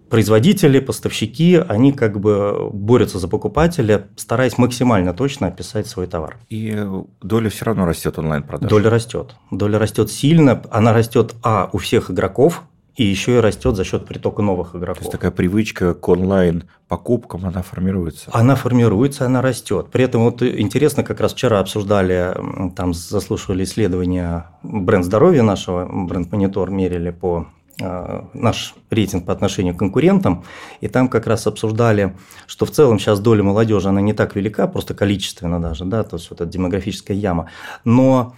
производители, 0.09 0.79
поставщики, 0.79 1.55
они 1.55 1.91
как 1.93 2.19
бы 2.19 2.69
борются 2.71 3.19
за 3.19 3.27
покупателя, 3.27 4.07
стараясь 4.15 4.57
максимально 4.57 5.13
точно 5.13 5.47
описать 5.47 5.87
свой 5.87 6.07
товар. 6.07 6.37
И 6.49 6.77
доля 7.21 7.49
все 7.49 7.65
равно 7.65 7.85
растет 7.85 8.17
онлайн-продаж. 8.17 8.69
Доля 8.69 8.89
растет. 8.89 9.35
Доля 9.51 9.79
растет 9.79 10.11
сильно. 10.11 10.61
Она 10.71 10.93
растет, 10.93 11.35
а, 11.43 11.69
у 11.71 11.77
всех 11.77 12.11
игроков, 12.11 12.63
и 12.99 13.05
еще 13.05 13.37
и 13.37 13.39
растет 13.39 13.77
за 13.77 13.85
счет 13.85 14.05
притока 14.05 14.41
новых 14.41 14.75
игроков. 14.75 14.97
То 14.97 15.03
есть 15.03 15.11
такая 15.11 15.31
привычка 15.31 15.93
к 15.93 16.07
онлайн 16.09 16.65
покупкам, 16.89 17.45
она 17.45 17.61
формируется. 17.61 18.29
Она 18.33 18.55
формируется, 18.55 19.25
она 19.25 19.41
растет. 19.41 19.87
При 19.89 20.03
этом 20.03 20.25
вот 20.25 20.41
интересно, 20.41 21.03
как 21.03 21.21
раз 21.21 21.33
вчера 21.33 21.59
обсуждали, 21.59 22.35
там 22.75 22.93
заслушивали 22.93 23.63
исследования 23.63 24.47
бренд 24.63 25.05
здоровья 25.05 25.43
нашего, 25.43 25.87
бренд 25.89 26.29
монитор 26.29 26.71
мерили 26.71 27.11
по 27.11 27.47
наш 27.79 28.75
рейтинг 28.89 29.25
по 29.25 29.33
отношению 29.33 29.75
к 29.75 29.79
конкурентам, 29.79 30.43
и 30.81 30.87
там 30.87 31.07
как 31.07 31.27
раз 31.27 31.47
обсуждали, 31.47 32.15
что 32.47 32.65
в 32.65 32.71
целом 32.71 32.99
сейчас 32.99 33.19
доля 33.19 33.43
молодежи, 33.43 33.89
она 33.89 34.01
не 34.01 34.13
так 34.13 34.35
велика, 34.35 34.67
просто 34.67 34.93
количественно 34.93 35.61
даже, 35.61 35.85
да, 35.85 36.03
то 36.03 36.17
есть 36.17 36.29
вот 36.29 36.41
эта 36.41 36.49
демографическая 36.49 37.15
яма, 37.15 37.49
но 37.85 38.35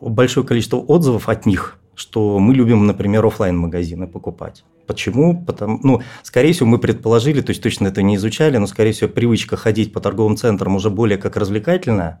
большое 0.00 0.46
количество 0.46 0.78
отзывов 0.78 1.28
от 1.28 1.46
них, 1.46 1.78
что 1.94 2.38
мы 2.38 2.54
любим, 2.54 2.86
например, 2.86 3.24
офлайн 3.24 3.56
магазины 3.56 4.06
покупать. 4.06 4.64
Почему? 4.86 5.44
Потому, 5.44 5.78
ну, 5.82 6.02
скорее 6.22 6.52
всего, 6.52 6.68
мы 6.68 6.78
предположили, 6.78 7.40
то 7.40 7.50
есть 7.50 7.62
точно 7.62 7.86
это 7.86 8.02
не 8.02 8.16
изучали, 8.16 8.56
но, 8.56 8.66
скорее 8.66 8.92
всего, 8.92 9.08
привычка 9.08 9.56
ходить 9.56 9.92
по 9.92 10.00
торговым 10.00 10.36
центрам 10.36 10.74
уже 10.74 10.90
более 10.90 11.18
как 11.18 11.36
развлекательная, 11.36 12.20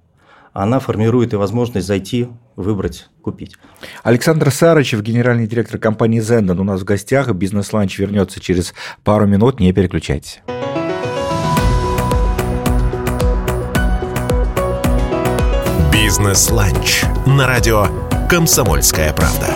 она 0.52 0.80
формирует 0.80 1.32
и 1.32 1.36
возможность 1.36 1.86
зайти, 1.86 2.28
выбрать, 2.56 3.08
купить. 3.22 3.56
Александр 4.02 4.50
Сарычев, 4.50 5.02
генеральный 5.02 5.46
директор 5.46 5.78
компании 5.78 6.20
Zendon, 6.20 6.60
у 6.60 6.64
нас 6.64 6.80
в 6.80 6.84
гостях. 6.84 7.32
Бизнес-ланч 7.32 7.98
вернется 7.98 8.40
через 8.40 8.74
пару 9.04 9.26
минут, 9.26 9.60
не 9.60 9.72
переключайтесь. 9.72 10.42
Бизнес-ланч 15.92 17.04
на 17.26 17.46
радио 17.46 17.86
«Комсомольская 18.28 19.12
правда». 19.14 19.46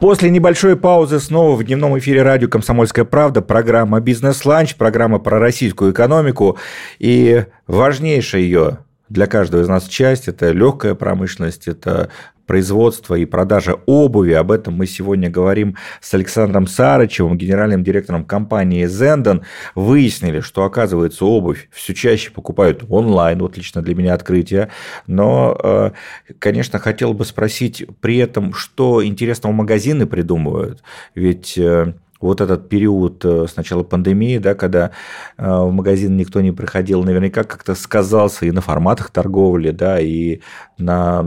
После 0.00 0.30
небольшой 0.30 0.76
паузы 0.76 1.18
снова 1.18 1.56
в 1.56 1.64
дневном 1.64 1.98
эфире 1.98 2.22
радио 2.22 2.46
«Комсомольская 2.48 3.04
правда» 3.04 3.42
программа 3.42 3.98
«Бизнес-ланч», 3.98 4.76
программа 4.76 5.18
про 5.18 5.40
российскую 5.40 5.90
экономику. 5.90 6.56
И 7.00 7.46
важнейшая 7.66 8.42
ее 8.42 8.78
для 9.08 9.26
каждого 9.26 9.62
из 9.62 9.68
нас 9.68 9.88
часть– 9.88 10.28
это 10.28 10.52
легкая 10.52 10.94
промышленность, 10.94 11.66
это 11.66 12.10
производства 12.48 13.14
и 13.14 13.26
продажа 13.26 13.76
обуви. 13.86 14.32
Об 14.32 14.50
этом 14.50 14.74
мы 14.74 14.86
сегодня 14.86 15.30
говорим 15.30 15.76
с 16.00 16.12
Александром 16.14 16.66
Сарычевым, 16.66 17.36
генеральным 17.38 17.84
директором 17.84 18.24
компании 18.24 18.86
Zenden. 18.86 19.42
Выяснили, 19.76 20.40
что, 20.40 20.64
оказывается, 20.64 21.26
обувь 21.26 21.68
все 21.70 21.94
чаще 21.94 22.32
покупают 22.32 22.84
онлайн. 22.88 23.38
Вот 23.38 23.56
лично 23.56 23.82
для 23.82 23.94
меня 23.94 24.14
открытие. 24.14 24.70
Но, 25.06 25.56
э, 25.62 25.90
конечно, 26.38 26.78
хотел 26.78 27.12
бы 27.12 27.24
спросить 27.24 27.84
при 28.00 28.16
этом, 28.16 28.54
что 28.54 29.04
интересного 29.04 29.52
магазины 29.52 30.06
придумывают. 30.06 30.82
Ведь 31.14 31.58
э, 31.58 31.92
вот 32.18 32.40
этот 32.40 32.70
период 32.70 33.22
э, 33.26 33.46
с 33.46 33.56
начала 33.56 33.82
пандемии, 33.82 34.38
да, 34.38 34.54
когда 34.54 34.90
в 35.36 35.70
магазин 35.70 36.16
никто 36.16 36.40
не 36.40 36.52
приходил, 36.52 37.04
наверняка 37.04 37.44
как-то 37.44 37.74
сказался 37.74 38.46
и 38.46 38.50
на 38.52 38.62
форматах 38.62 39.10
торговли, 39.10 39.70
да, 39.70 40.00
и 40.00 40.40
на 40.78 41.22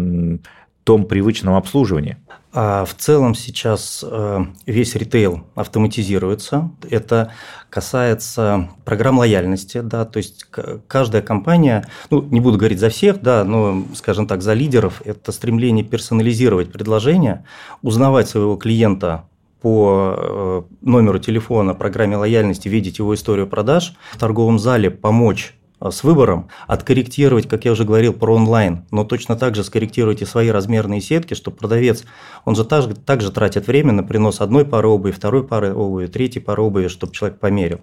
том 0.83 1.05
привычном 1.05 1.55
обслуживании? 1.55 2.17
А 2.53 2.83
в 2.83 2.93
целом 2.95 3.33
сейчас 3.33 4.03
э, 4.05 4.39
весь 4.65 4.95
ритейл 4.95 5.45
автоматизируется. 5.55 6.71
Это 6.89 7.31
касается 7.69 8.69
программ 8.83 9.19
лояльности, 9.19 9.79
да, 9.79 10.03
то 10.03 10.17
есть 10.17 10.45
каждая 10.87 11.21
компания, 11.21 11.87
ну, 12.09 12.21
не 12.23 12.41
буду 12.41 12.57
говорить 12.57 12.79
за 12.79 12.89
всех, 12.89 13.21
да, 13.21 13.45
но, 13.45 13.85
скажем 13.95 14.27
так, 14.27 14.41
за 14.41 14.53
лидеров, 14.53 15.01
это 15.05 15.31
стремление 15.31 15.85
персонализировать 15.85 16.73
предложение, 16.73 17.45
узнавать 17.81 18.27
своего 18.27 18.57
клиента 18.57 19.23
по 19.61 20.15
э, 20.17 20.61
номеру 20.81 21.19
телефона, 21.19 21.73
программе 21.73 22.17
лояльности, 22.17 22.67
видеть 22.67 22.99
его 22.99 23.15
историю 23.15 23.47
продаж, 23.47 23.93
в 24.11 24.17
торговом 24.17 24.59
зале 24.59 24.89
помочь 24.89 25.53
с 25.89 26.03
выбором, 26.03 26.49
откорректировать, 26.67 27.47
как 27.47 27.65
я 27.65 27.71
уже 27.71 27.85
говорил, 27.85 28.13
про 28.13 28.35
онлайн, 28.35 28.85
но 28.91 29.03
точно 29.03 29.35
так 29.35 29.55
же 29.55 29.63
скорректировать 29.63 30.21
и 30.21 30.25
свои 30.25 30.49
размерные 30.49 31.01
сетки, 31.01 31.33
чтобы 31.33 31.57
продавец, 31.57 32.03
он 32.45 32.55
же 32.55 32.63
также, 32.63 32.93
также 32.93 33.31
тратит 33.31 33.67
время 33.67 33.91
на 33.91 34.03
принос 34.03 34.41
одной 34.41 34.65
пары 34.65 34.87
обуви, 34.87 35.11
второй 35.11 35.47
пары 35.47 35.73
обуви, 35.73 36.07
третьей 36.07 36.41
пары 36.41 36.61
обуви, 36.61 36.87
чтобы 36.87 37.13
человек 37.13 37.39
померил. 37.39 37.81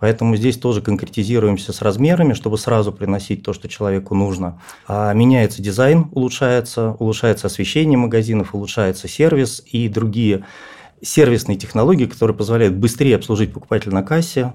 Поэтому 0.00 0.36
здесь 0.36 0.56
тоже 0.56 0.80
конкретизируемся 0.80 1.72
с 1.72 1.82
размерами, 1.82 2.32
чтобы 2.32 2.58
сразу 2.58 2.92
приносить 2.92 3.42
то, 3.42 3.52
что 3.52 3.68
человеку 3.68 4.14
нужно. 4.14 4.60
А 4.86 5.12
меняется 5.12 5.62
дизайн, 5.62 6.08
улучшается, 6.12 6.92
улучшается 6.98 7.46
освещение 7.46 7.98
магазинов, 7.98 8.54
улучшается 8.54 9.08
сервис 9.08 9.62
и 9.66 9.88
другие 9.88 10.44
сервисные 11.02 11.56
технологии, 11.56 12.06
которые 12.06 12.36
позволяют 12.36 12.74
быстрее 12.74 13.16
обслужить 13.16 13.52
покупателя 13.52 13.92
на 13.92 14.02
кассе, 14.02 14.52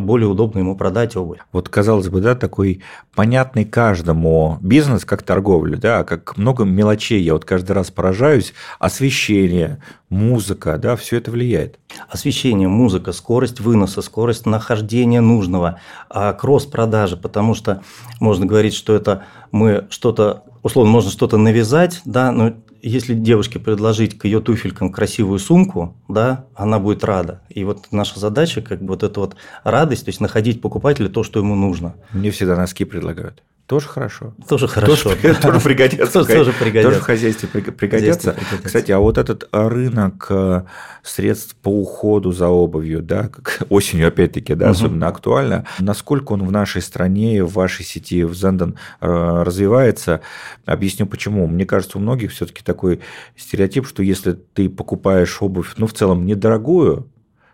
более 0.00 0.28
удобно 0.28 0.58
ему 0.58 0.76
продать 0.76 1.16
обувь. 1.16 1.38
Вот, 1.52 1.68
казалось 1.68 2.08
бы, 2.08 2.20
да, 2.20 2.34
такой 2.34 2.82
понятный 3.14 3.64
каждому 3.64 4.58
бизнес, 4.60 5.04
как 5.04 5.22
торговля, 5.22 5.76
да, 5.76 6.04
как 6.04 6.36
много 6.36 6.64
мелочей, 6.64 7.22
я 7.22 7.34
вот 7.34 7.44
каждый 7.44 7.72
раз 7.72 7.90
поражаюсь, 7.90 8.54
освещение, 8.78 9.82
музыка, 10.08 10.78
да, 10.78 10.96
все 10.96 11.18
это 11.18 11.30
влияет. 11.30 11.78
Освещение, 12.08 12.68
музыка, 12.68 13.12
скорость 13.12 13.60
выноса, 13.60 14.02
скорость 14.02 14.46
нахождения 14.46 15.20
нужного, 15.20 15.78
а 16.10 16.32
кросс-продажи, 16.32 17.16
потому 17.16 17.54
что 17.54 17.82
можно 18.20 18.46
говорить, 18.46 18.74
что 18.74 18.94
это 18.94 19.24
мы 19.50 19.86
что-то, 19.90 20.44
условно, 20.62 20.90
можно 20.90 21.10
что-то 21.10 21.36
навязать, 21.36 22.00
да, 22.04 22.32
но 22.32 22.54
если 22.82 23.14
девушке 23.14 23.60
предложить 23.60 24.18
к 24.18 24.24
ее 24.24 24.40
туфелькам 24.40 24.90
красивую 24.90 25.38
сумку, 25.38 25.96
да, 26.08 26.46
она 26.54 26.78
будет 26.78 27.04
рада. 27.04 27.40
И 27.48 27.64
вот 27.64 27.86
наша 27.92 28.18
задача, 28.18 28.60
как 28.60 28.80
бы 28.80 28.88
вот 28.88 29.04
эта 29.04 29.20
вот 29.20 29.36
радость, 29.62 30.04
то 30.04 30.08
есть 30.08 30.20
находить 30.20 30.60
покупателя 30.60 31.08
то, 31.08 31.22
что 31.22 31.38
ему 31.38 31.54
нужно. 31.54 31.94
Мне 32.12 32.30
всегда 32.32 32.56
носки 32.56 32.84
предлагают. 32.84 33.42
Тоже 33.72 33.88
хорошо. 33.88 34.34
Тоже 34.46 34.68
хорошо. 34.68 35.14
Тоже, 35.14 35.34
тоже 35.40 35.60
пригодятся. 35.60 36.12
Тоже, 36.12 36.34
тоже 36.34 36.52
пригодятся. 36.52 36.90
Тоже 36.90 37.00
в 37.00 37.04
хозяйстве 37.04 37.48
пригодятся. 37.48 38.36
Кстати, 38.62 38.92
а 38.92 38.98
вот 38.98 39.16
этот 39.16 39.48
рынок 39.50 40.26
э, 40.28 40.64
средств 41.02 41.56
по 41.56 41.70
уходу 41.70 42.32
за 42.32 42.48
обувью, 42.48 43.00
да, 43.00 43.28
как 43.28 43.62
осенью 43.70 44.08
опять-таки, 44.08 44.54
да, 44.54 44.66
угу. 44.66 44.72
особенно 44.72 45.08
актуально, 45.08 45.64
насколько 45.78 46.32
он 46.32 46.46
в 46.46 46.52
нашей 46.52 46.82
стране, 46.82 47.42
в 47.42 47.54
вашей 47.54 47.86
сети, 47.86 48.24
в 48.24 48.34
Зенден 48.34 48.76
э, 49.00 49.42
развивается, 49.42 50.20
объясню 50.66 51.06
почему. 51.06 51.46
Мне 51.46 51.64
кажется, 51.64 51.96
у 51.96 52.02
многих 52.02 52.32
все-таки 52.32 52.62
такой 52.62 53.00
стереотип, 53.38 53.86
что 53.86 54.02
если 54.02 54.32
ты 54.32 54.68
покупаешь 54.68 55.40
обувь, 55.40 55.72
ну, 55.78 55.86
в 55.86 55.94
целом, 55.94 56.26
недорогую, 56.26 57.08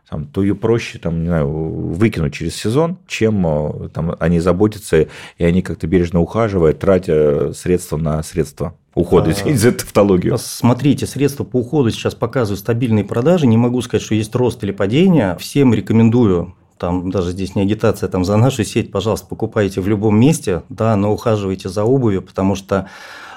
там, 0.08 0.26
то 0.26 0.42
ее 0.42 0.54
проще 0.54 0.98
там, 0.98 1.20
не 1.20 1.26
знаю, 1.26 1.48
выкинуть 1.48 2.32
через 2.32 2.56
сезон, 2.56 2.96
чем 3.06 3.46
э, 3.46 3.88
там, 3.90 4.16
они 4.18 4.40
заботятся, 4.40 5.06
и 5.36 5.44
они 5.44 5.60
как-то 5.60 5.86
бережно 5.86 6.20
ухаживают, 6.20 6.78
тратя 6.78 7.52
средства 7.52 7.98
на 7.98 8.22
средства 8.22 8.74
ухода, 8.94 9.30
извините 9.30 9.58
за 9.58 9.72
тавтологию. 9.72 10.38
Смотрите, 10.38 11.06
средства 11.06 11.44
по 11.44 11.58
уходу 11.58 11.90
сейчас 11.90 12.14
показывают 12.14 12.60
стабильные 12.60 13.04
продажи. 13.04 13.46
Не 13.46 13.58
могу 13.58 13.82
сказать, 13.82 14.02
что 14.02 14.14
есть 14.14 14.34
рост 14.34 14.64
или 14.64 14.72
падение. 14.72 15.36
Всем 15.38 15.74
рекомендую 15.74 16.54
там 16.78 17.10
даже 17.10 17.32
здесь 17.32 17.56
не 17.56 17.62
агитация, 17.62 18.08
там 18.08 18.24
за 18.24 18.36
нашу 18.36 18.62
сеть, 18.62 18.92
пожалуйста, 18.92 19.26
покупайте 19.26 19.80
в 19.80 19.88
любом 19.88 20.18
месте, 20.18 20.62
да, 20.68 20.94
но 20.94 21.12
ухаживайте 21.12 21.68
за 21.68 21.82
обувью, 21.82 22.22
потому 22.22 22.54
что 22.54 22.88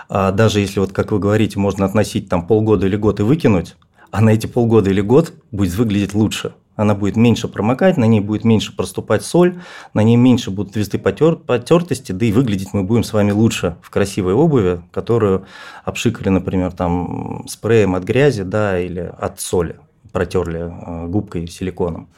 а, 0.10 0.32
даже 0.32 0.60
если 0.60 0.80
вот, 0.80 0.92
как 0.92 1.12
вы 1.12 1.18
говорите, 1.18 1.58
можно 1.58 1.86
относить 1.86 2.30
там 2.30 2.46
полгода 2.46 2.86
или 2.86 2.96
год 2.96 3.20
и 3.20 3.24
выкинуть, 3.24 3.76
а 4.12 4.22
на 4.22 4.30
эти 4.30 4.46
полгода 4.46 4.92
или 4.92 5.02
год 5.02 5.34
будет 5.52 5.74
выглядеть 5.74 6.14
лучше 6.14 6.54
она 6.76 6.96
будет 6.96 7.16
меньше 7.16 7.48
промокать, 7.48 7.98
на 7.98 8.06
ней 8.06 8.20
будет 8.20 8.44
меньше 8.44 8.76
проступать 8.76 9.24
соль, 9.24 9.62
на 9.94 10.04
ней 10.04 10.16
меньше 10.16 10.52
будут 10.52 10.76
везды 10.76 10.98
потер, 10.98 11.36
потертости, 11.36 12.12
да 12.12 12.26
и 12.26 12.32
выглядеть 12.32 12.74
мы 12.74 12.84
будем 12.84 13.04
с 13.04 13.14
вами 13.14 13.32
лучше 13.32 13.76
в 13.82 13.90
красивой 13.90 14.34
обуви, 14.34 14.82
которую 14.92 15.46
обшикали, 15.84 16.30
например, 16.30 16.72
там 16.72 17.46
спреем 17.48 17.96
от 17.96 18.04
грязи, 18.04 18.44
да, 18.44 18.80
или 18.80 19.12
от 19.18 19.40
соли. 19.40 19.80
Протерли 20.12 20.62
э, 20.62 21.08
губкой 21.08 21.48
силиконом. 21.48 22.10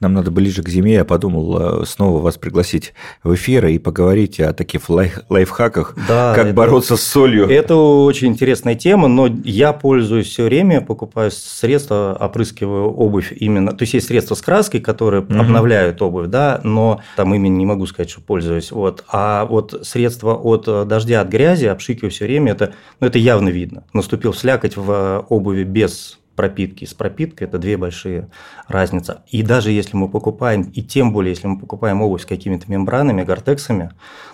Нам 0.00 0.14
надо 0.14 0.30
ближе 0.30 0.62
к 0.62 0.68
зиме, 0.68 0.94
я 0.94 1.04
подумал 1.04 1.84
снова 1.86 2.20
вас 2.20 2.36
пригласить 2.38 2.94
в 3.22 3.34
эфир 3.34 3.66
и 3.66 3.78
поговорить 3.78 4.40
о 4.40 4.52
таких 4.52 4.88
лайф 4.88 5.20
лайфхаках, 5.28 5.94
да, 6.08 6.34
как 6.34 6.46
это, 6.46 6.54
бороться 6.54 6.96
с 6.96 7.02
солью. 7.02 7.48
Это 7.48 7.76
очень 7.76 8.28
интересная 8.28 8.74
тема, 8.74 9.08
но 9.08 9.28
я 9.44 9.72
пользуюсь 9.72 10.28
все 10.28 10.44
время, 10.44 10.80
покупаю 10.80 11.30
средства, 11.30 12.16
опрыскиваю 12.18 12.90
обувь 12.90 13.32
именно, 13.32 13.72
то 13.72 13.82
есть 13.82 13.94
есть 13.94 14.06
средства 14.06 14.34
с 14.34 14.40
краской, 14.40 14.80
которые 14.80 15.22
угу. 15.22 15.34
обновляют 15.38 16.00
обувь, 16.02 16.28
да, 16.28 16.60
но 16.64 17.00
там 17.16 17.34
именно 17.34 17.56
не 17.56 17.66
могу 17.66 17.86
сказать, 17.86 18.10
что 18.10 18.20
пользуюсь, 18.20 18.72
вот, 18.72 19.04
а 19.08 19.44
вот 19.44 19.80
средства 19.82 20.34
от 20.34 20.88
дождя, 20.88 21.20
от 21.20 21.28
грязи 21.28 21.66
обшикиваю 21.66 22.10
все 22.10 22.26
время, 22.26 22.52
это, 22.52 22.74
ну, 23.00 23.06
это 23.06 23.18
явно 23.18 23.48
видно. 23.48 23.84
Наступил 23.92 24.34
слякоть 24.34 24.76
в 24.76 25.26
обуви 25.28 25.64
без 25.64 26.18
пропитки. 26.36 26.84
С 26.84 26.94
пропиткой 26.94 27.46
это 27.46 27.58
две 27.58 27.76
большие 27.76 28.28
разницы. 28.68 29.18
И 29.28 29.42
даже 29.42 29.70
если 29.70 29.96
мы 29.96 30.08
покупаем, 30.08 30.62
и 30.62 30.82
тем 30.82 31.12
более, 31.12 31.30
если 31.30 31.46
мы 31.46 31.58
покупаем 31.58 32.02
обувь 32.02 32.22
с 32.22 32.26
какими-то 32.26 32.70
мембранами, 32.70 33.22
гортексами, 33.22 33.90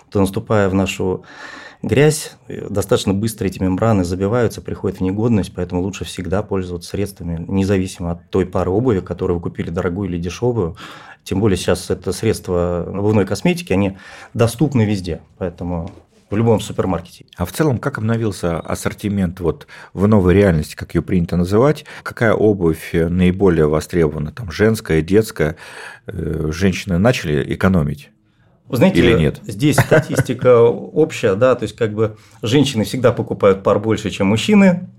то 0.09 0.19
наступая 0.19 0.69
в 0.69 0.73
нашу 0.73 1.23
грязь, 1.81 2.35
достаточно 2.47 3.13
быстро 3.13 3.47
эти 3.47 3.61
мембраны 3.61 4.03
забиваются, 4.03 4.61
приходят 4.61 4.99
в 4.99 5.01
негодность, 5.01 5.53
поэтому 5.55 5.81
лучше 5.81 6.03
всегда 6.05 6.43
пользоваться 6.43 6.89
средствами, 6.89 7.45
независимо 7.47 8.11
от 8.11 8.29
той 8.29 8.45
пары 8.45 8.69
обуви, 8.69 8.99
которую 8.99 9.37
вы 9.37 9.43
купили 9.43 9.69
дорогую 9.69 10.09
или 10.09 10.17
дешевую. 10.17 10.75
Тем 11.23 11.39
более 11.39 11.57
сейчас 11.57 11.89
это 11.89 12.11
средства 12.11 12.85
обувной 12.87 13.25
косметики, 13.25 13.71
они 13.71 13.97
доступны 14.33 14.83
везде, 14.83 15.21
поэтому 15.37 15.91
в 16.29 16.35
любом 16.35 16.59
супермаркете. 16.59 17.25
А 17.35 17.45
в 17.45 17.51
целом, 17.51 17.77
как 17.77 17.97
обновился 17.97 18.59
ассортимент 18.59 19.39
вот 19.39 19.67
в 19.93 20.07
новой 20.07 20.33
реальности, 20.33 20.75
как 20.75 20.95
ее 20.95 21.01
принято 21.01 21.37
называть? 21.37 21.85
Какая 22.03 22.33
обувь 22.33 22.91
наиболее 22.93 23.67
востребована? 23.67 24.31
Там 24.31 24.51
женская, 24.51 25.01
детская? 25.01 25.55
Э, 26.07 26.49
женщины 26.51 26.97
начали 26.97 27.53
экономить? 27.53 28.11
Знаете, 28.69 28.99
Или 28.99 29.13
нет? 29.17 29.39
здесь 29.47 29.77
статистика 29.77 30.61
общая, 30.67 31.35
да, 31.35 31.55
то 31.55 31.63
есть 31.63 31.75
как 31.75 31.93
бы 31.93 32.17
женщины 32.43 32.83
всегда 32.83 33.11
покупают 33.11 33.63
пар 33.63 33.79
больше, 33.79 34.11
чем 34.11 34.27
мужчины, 34.27 34.89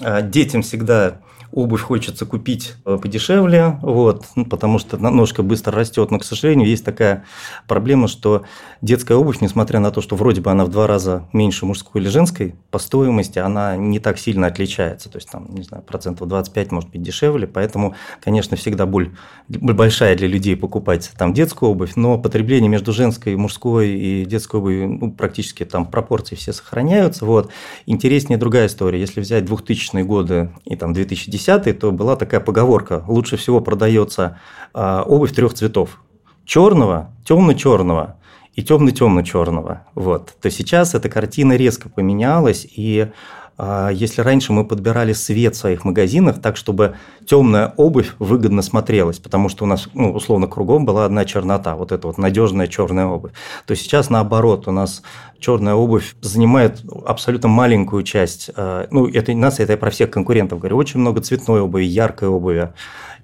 а 0.00 0.20
детям 0.20 0.60
всегда 0.60 1.22
обувь 1.54 1.82
хочется 1.82 2.26
купить 2.26 2.74
э, 2.84 2.98
подешевле, 3.00 3.78
вот, 3.80 4.24
ну, 4.34 4.44
потому 4.44 4.80
что 4.80 4.98
ножка 4.98 5.42
быстро 5.44 5.72
растет, 5.72 6.10
но, 6.10 6.18
к 6.18 6.24
сожалению, 6.24 6.68
есть 6.68 6.84
такая 6.84 7.24
проблема, 7.68 8.08
что 8.08 8.42
детская 8.82 9.14
обувь, 9.14 9.40
несмотря 9.40 9.78
на 9.78 9.92
то, 9.92 10.00
что 10.00 10.16
вроде 10.16 10.40
бы 10.40 10.50
она 10.50 10.64
в 10.64 10.68
два 10.68 10.88
раза 10.88 11.28
меньше 11.32 11.64
мужской 11.64 12.02
или 12.02 12.08
женской, 12.08 12.56
по 12.72 12.80
стоимости 12.80 13.38
она 13.38 13.76
не 13.76 14.00
так 14.00 14.18
сильно 14.18 14.48
отличается, 14.48 15.08
то 15.08 15.18
есть 15.18 15.30
там, 15.30 15.46
не 15.54 15.62
знаю, 15.62 15.84
процентов 15.84 16.26
25 16.26 16.72
может 16.72 16.90
быть 16.90 17.02
дешевле, 17.02 17.46
поэтому, 17.46 17.94
конечно, 18.20 18.56
всегда 18.56 18.84
боль, 18.84 19.14
боль 19.48 19.74
большая 19.74 20.16
для 20.16 20.26
людей 20.26 20.56
покупать 20.56 21.12
там 21.16 21.32
детскую 21.32 21.70
обувь, 21.70 21.92
но 21.94 22.18
потребление 22.18 22.68
между 22.68 22.92
женской, 22.92 23.36
мужской 23.36 23.90
и 23.90 24.24
детской 24.24 24.56
обувью 24.56 24.88
ну, 24.88 25.12
практически 25.12 25.64
там 25.64 25.86
пропорции 25.86 26.34
все 26.34 26.52
сохраняются, 26.52 27.24
вот. 27.24 27.50
Интереснее 27.86 28.38
другая 28.38 28.66
история, 28.66 28.98
если 28.98 29.20
взять 29.20 29.44
2000-е 29.44 30.02
годы 30.02 30.50
и 30.64 30.74
там 30.74 30.92
2010 30.92 31.43
70-е, 31.46 31.74
то 31.74 31.92
была 31.92 32.16
такая 32.16 32.40
поговорка. 32.40 33.04
Лучше 33.06 33.36
всего 33.36 33.60
продается 33.60 34.38
а, 34.72 35.02
обувь 35.02 35.32
трех 35.32 35.54
цветов. 35.54 36.00
Черного, 36.44 37.10
темно-черного 37.24 38.16
и 38.54 38.62
темно-темно-черного. 38.62 39.86
Вот. 39.94 40.34
То 40.40 40.50
сейчас 40.50 40.94
эта 40.94 41.08
картина 41.08 41.56
резко 41.56 41.88
поменялась, 41.88 42.66
и 42.70 43.10
если 43.58 44.20
раньше 44.20 44.52
мы 44.52 44.64
подбирали 44.64 45.12
свет 45.12 45.54
в 45.54 45.58
своих 45.58 45.84
магазинах 45.84 46.40
так, 46.40 46.56
чтобы 46.56 46.96
темная 47.24 47.72
обувь 47.76 48.14
выгодно 48.18 48.62
смотрелась, 48.62 49.18
потому 49.18 49.48
что 49.48 49.64
у 49.64 49.66
нас, 49.68 49.88
ну, 49.94 50.12
условно, 50.12 50.48
кругом 50.48 50.84
была 50.84 51.04
одна 51.04 51.24
чернота, 51.24 51.76
вот 51.76 51.92
эта 51.92 52.06
вот 52.06 52.18
надежная 52.18 52.66
черная 52.66 53.06
обувь, 53.06 53.32
то 53.66 53.76
сейчас 53.76 54.10
наоборот, 54.10 54.66
у 54.66 54.72
нас 54.72 55.02
черная 55.38 55.74
обувь 55.74 56.16
занимает 56.20 56.82
абсолютно 57.06 57.48
маленькую 57.48 58.02
часть. 58.02 58.50
А, 58.56 58.88
ну, 58.90 59.06
это 59.06 59.32
у 59.32 59.36
нас 59.36 59.60
это 59.60 59.72
я 59.72 59.78
про 59.78 59.90
всех 59.90 60.10
конкурентов 60.10 60.58
говорю, 60.58 60.76
очень 60.76 61.00
много 61.00 61.20
цветной 61.20 61.60
обуви, 61.60 61.84
яркой 61.84 62.28
обуви, 62.28 62.72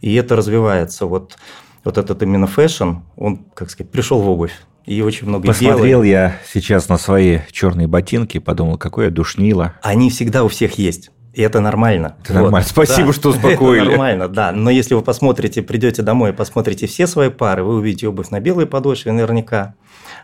и 0.01 0.15
это 0.15 0.37
развивается. 0.37 1.07
Вот, 1.07 1.37
вот 1.83 1.99
этот 1.99 2.23
именно 2.23 2.47
fashion, 2.47 2.99
он, 3.17 3.45
как 3.55 3.71
сказать, 3.71 3.91
пришел 3.91 4.21
в 4.21 4.29
обувь 4.29 4.53
и 4.87 5.03
очень 5.03 5.29
много 5.29 5.47
Посмотрел 5.47 6.03
белой. 6.03 6.09
я 6.09 6.37
сейчас 6.53 6.89
на 6.89 6.99
свои 6.99 7.41
черные 7.51 7.87
ботинки, 7.87 8.39
подумал, 8.39 8.79
какое 8.79 9.11
душнило. 9.11 9.75
Они 9.83 10.11
всегда 10.11 10.45
у 10.45 10.49
всех 10.49 10.79
есть. 10.79 11.11
И 11.33 11.43
это 11.43 11.61
нормально. 11.61 12.17
Это 12.25 12.35
вот. 12.35 12.43
нормально. 12.43 12.69
Спасибо, 12.69 13.09
да. 13.09 13.13
что 13.13 13.29
успокоили. 13.31 13.83
Это 13.83 13.91
нормально, 13.91 14.29
да. 14.29 14.53
Но 14.53 14.71
если 14.71 14.95
вы 14.95 15.03
посмотрите, 15.03 15.63
придете 15.63 16.03
домой 16.03 16.31
и 16.31 16.33
посмотрите 16.33 16.87
все 16.87 17.07
свои 17.07 17.31
пары, 17.31 17.63
вы 17.63 17.77
увидите 17.77 18.09
обувь 18.09 18.31
на 18.31 18.41
белой 18.41 18.67
подошве 18.67 19.13
наверняка. 19.13 19.75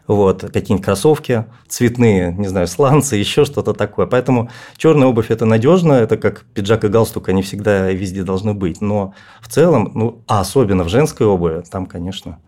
Вот, 0.08 0.42
какие-нибудь 0.42 0.84
кроссовки 0.84 1.46
цветные, 1.68 2.32
не 2.32 2.46
знаю, 2.46 2.68
сланцы, 2.68 3.16
еще 3.16 3.44
что-то 3.44 3.72
такое. 3.72 4.06
Поэтому 4.06 4.50
черная 4.76 5.08
обувь 5.08 5.30
это 5.30 5.46
надежно, 5.46 5.94
это 5.94 6.16
как 6.16 6.44
пиджак 6.54 6.84
и 6.84 6.88
галстук, 6.88 7.28
они 7.28 7.42
всегда 7.42 7.90
везде 7.90 8.22
должны 8.22 8.54
быть. 8.54 8.80
Но 8.80 9.14
в 9.40 9.48
целом, 9.48 9.90
ну, 9.94 10.22
а 10.28 10.40
особенно 10.40 10.84
в 10.84 10.88
женской 10.88 11.26
обуви, 11.26 11.62
там, 11.70 11.86
конечно, 11.86 12.38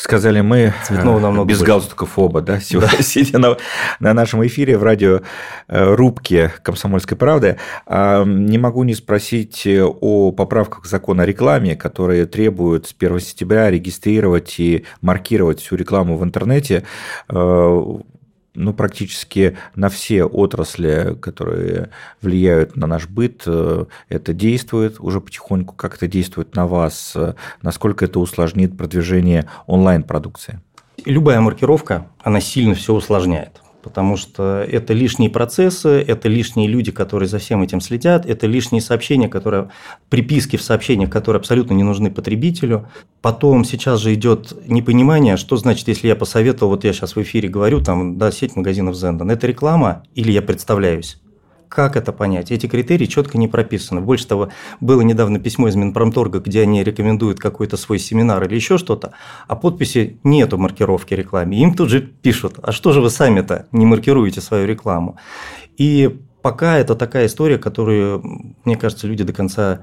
сказали 0.00 0.40
мы 0.40 0.72
Цветного 0.84 1.18
э, 1.18 1.22
намного 1.22 1.48
без 1.48 1.58
больше. 1.58 1.72
галстуков 1.72 2.18
оба, 2.18 2.40
да, 2.40 2.60
сегодня 2.60 2.90
да. 2.96 3.02
сидя 3.02 3.38
на, 3.38 3.56
на 4.00 4.14
нашем 4.14 4.44
эфире 4.46 4.78
в 4.78 4.82
радио 4.82 5.20
э, 5.68 5.94
рубке 5.94 6.52
«Комсомольской 6.62 7.16
правды». 7.16 7.58
А, 7.86 8.24
не 8.24 8.58
могу 8.58 8.82
не 8.84 8.94
спросить 8.94 9.66
о 9.66 10.32
поправках 10.32 10.86
закона 10.86 11.24
о 11.24 11.26
рекламе, 11.26 11.76
которые 11.76 12.26
требуют 12.26 12.86
с 12.86 12.94
1 12.98 13.20
сентября 13.20 13.70
регистрировать 13.70 14.58
и 14.58 14.84
маркировать 15.00 15.60
всю 15.60 15.76
рекламу 15.76 16.16
в 16.16 16.24
интернете 16.24 16.84
э, 17.28 17.98
ну, 18.60 18.72
практически 18.72 19.56
на 19.74 19.88
все 19.88 20.24
отрасли, 20.24 21.16
которые 21.20 21.90
влияют 22.20 22.76
на 22.76 22.86
наш 22.86 23.08
быт, 23.08 23.42
э, 23.46 23.86
это 24.08 24.32
действует 24.32 25.00
уже 25.00 25.20
потихоньку, 25.20 25.74
как 25.74 25.96
это 25.96 26.06
действует 26.06 26.54
на 26.54 26.66
вас, 26.66 27.12
э, 27.16 27.34
насколько 27.62 28.04
это 28.04 28.20
усложнит 28.20 28.76
продвижение 28.76 29.46
онлайн-продукции? 29.66 30.60
Любая 31.04 31.40
маркировка, 31.40 32.06
она 32.22 32.40
сильно 32.40 32.74
все 32.74 32.94
усложняет 32.94 33.60
потому 33.82 34.16
что 34.16 34.64
это 34.66 34.92
лишние 34.92 35.30
процессы, 35.30 35.88
это 35.88 36.28
лишние 36.28 36.68
люди, 36.68 36.92
которые 36.92 37.28
за 37.28 37.38
всем 37.38 37.62
этим 37.62 37.80
следят, 37.80 38.26
это 38.26 38.46
лишние 38.46 38.82
сообщения, 38.82 39.28
которые, 39.28 39.70
приписки 40.08 40.56
в 40.56 40.62
сообщениях, 40.62 41.10
которые 41.10 41.38
абсолютно 41.40 41.74
не 41.74 41.82
нужны 41.82 42.10
потребителю. 42.10 42.88
Потом 43.22 43.64
сейчас 43.64 44.00
же 44.00 44.14
идет 44.14 44.52
непонимание, 44.66 45.36
что 45.36 45.56
значит, 45.56 45.88
если 45.88 46.08
я 46.08 46.16
посоветовал, 46.16 46.72
вот 46.72 46.84
я 46.84 46.92
сейчас 46.92 47.16
в 47.16 47.22
эфире 47.22 47.48
говорю, 47.48 47.80
там, 47.80 48.18
да, 48.18 48.30
сеть 48.30 48.56
магазинов 48.56 48.96
Зендан, 48.96 49.30
это 49.30 49.46
реклама 49.46 50.02
или 50.14 50.32
я 50.32 50.42
представляюсь? 50.42 51.18
Как 51.70 51.94
это 51.96 52.12
понять? 52.12 52.50
Эти 52.50 52.66
критерии 52.66 53.06
четко 53.06 53.38
не 53.38 53.46
прописаны. 53.46 54.00
Больше 54.00 54.26
того, 54.26 54.48
было 54.80 55.02
недавно 55.02 55.38
письмо 55.38 55.68
из 55.68 55.76
Минпромторга, 55.76 56.40
где 56.40 56.62
они 56.62 56.82
рекомендуют 56.82 57.38
какой-то 57.38 57.76
свой 57.76 58.00
семинар 58.00 58.42
или 58.42 58.56
еще 58.56 58.76
что-то, 58.76 59.12
а 59.46 59.54
подписи 59.54 60.18
нету 60.24 60.58
маркировки 60.58 61.14
рекламе. 61.14 61.62
Им 61.62 61.74
тут 61.74 61.88
же 61.88 62.00
пишут, 62.00 62.58
а 62.60 62.72
что 62.72 62.92
же 62.92 63.00
вы 63.00 63.08
сами-то 63.08 63.66
не 63.70 63.86
маркируете 63.86 64.40
свою 64.40 64.66
рекламу? 64.66 65.16
И 65.76 66.18
пока 66.42 66.76
это 66.76 66.96
такая 66.96 67.26
история, 67.26 67.56
которую, 67.56 68.56
мне 68.64 68.74
кажется, 68.74 69.06
люди 69.06 69.22
до 69.22 69.32
конца 69.32 69.82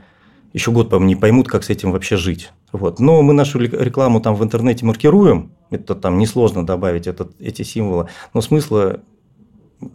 еще 0.51 0.71
год, 0.71 0.89
по-моему, 0.89 1.07
не 1.07 1.15
поймут, 1.15 1.47
как 1.47 1.63
с 1.63 1.69
этим 1.69 1.93
вообще 1.93 2.17
жить. 2.17 2.51
Вот. 2.73 2.99
Но 2.99 3.21
мы 3.21 3.33
нашу 3.33 3.59
рекламу 3.59 4.19
там 4.19 4.35
в 4.35 4.43
интернете 4.43 4.85
маркируем, 4.85 5.53
это 5.69 5.95
там 5.95 6.17
несложно 6.17 6.65
добавить 6.65 7.07
этот, 7.07 7.31
эти 7.39 7.61
символы, 7.61 8.09
но 8.33 8.41
смысла 8.41 8.99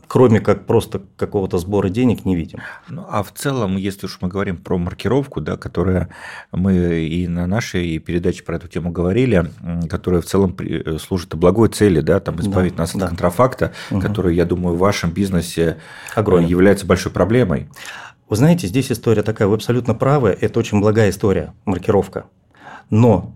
кроме 0.06 0.40
как 0.40 0.66
просто 0.66 1.02
какого-то 1.16 1.58
сбора 1.58 1.88
денег, 1.88 2.24
не 2.24 2.36
видим. 2.36 2.60
Ну, 2.88 3.04
а 3.08 3.22
в 3.22 3.32
целом, 3.32 3.76
если 3.76 4.06
уж 4.06 4.18
мы 4.20 4.28
говорим 4.28 4.56
про 4.56 4.78
маркировку, 4.78 5.40
да, 5.40 5.56
которая 5.56 6.08
мы 6.52 6.74
и 7.00 7.26
на 7.26 7.46
нашей 7.46 7.98
передаче 7.98 8.44
про 8.44 8.56
эту 8.56 8.68
тему 8.68 8.90
говорили, 8.90 9.50
которая 9.88 10.20
в 10.20 10.26
целом 10.26 10.56
служит 11.00 11.34
благой 11.34 11.68
цели, 11.68 12.00
да, 12.00 12.20
там 12.20 12.40
избавить 12.40 12.76
да, 12.76 12.82
нас 12.82 12.94
да. 12.94 13.04
от 13.04 13.08
контрафакта, 13.10 13.72
угу. 13.90 14.00
который, 14.00 14.36
я 14.36 14.44
думаю, 14.44 14.76
в 14.76 14.78
вашем 14.78 15.10
бизнесе 15.10 15.78
Огромный. 16.14 16.48
является 16.48 16.86
большой 16.86 17.10
проблемой. 17.10 17.68
Вы 18.28 18.36
знаете, 18.36 18.66
здесь 18.66 18.90
история 18.90 19.22
такая, 19.22 19.48
вы 19.48 19.56
абсолютно 19.56 19.94
правы, 19.94 20.36
это 20.40 20.58
очень 20.58 20.80
благая 20.80 21.10
история, 21.10 21.52
маркировка. 21.64 22.26
Но 22.88 23.34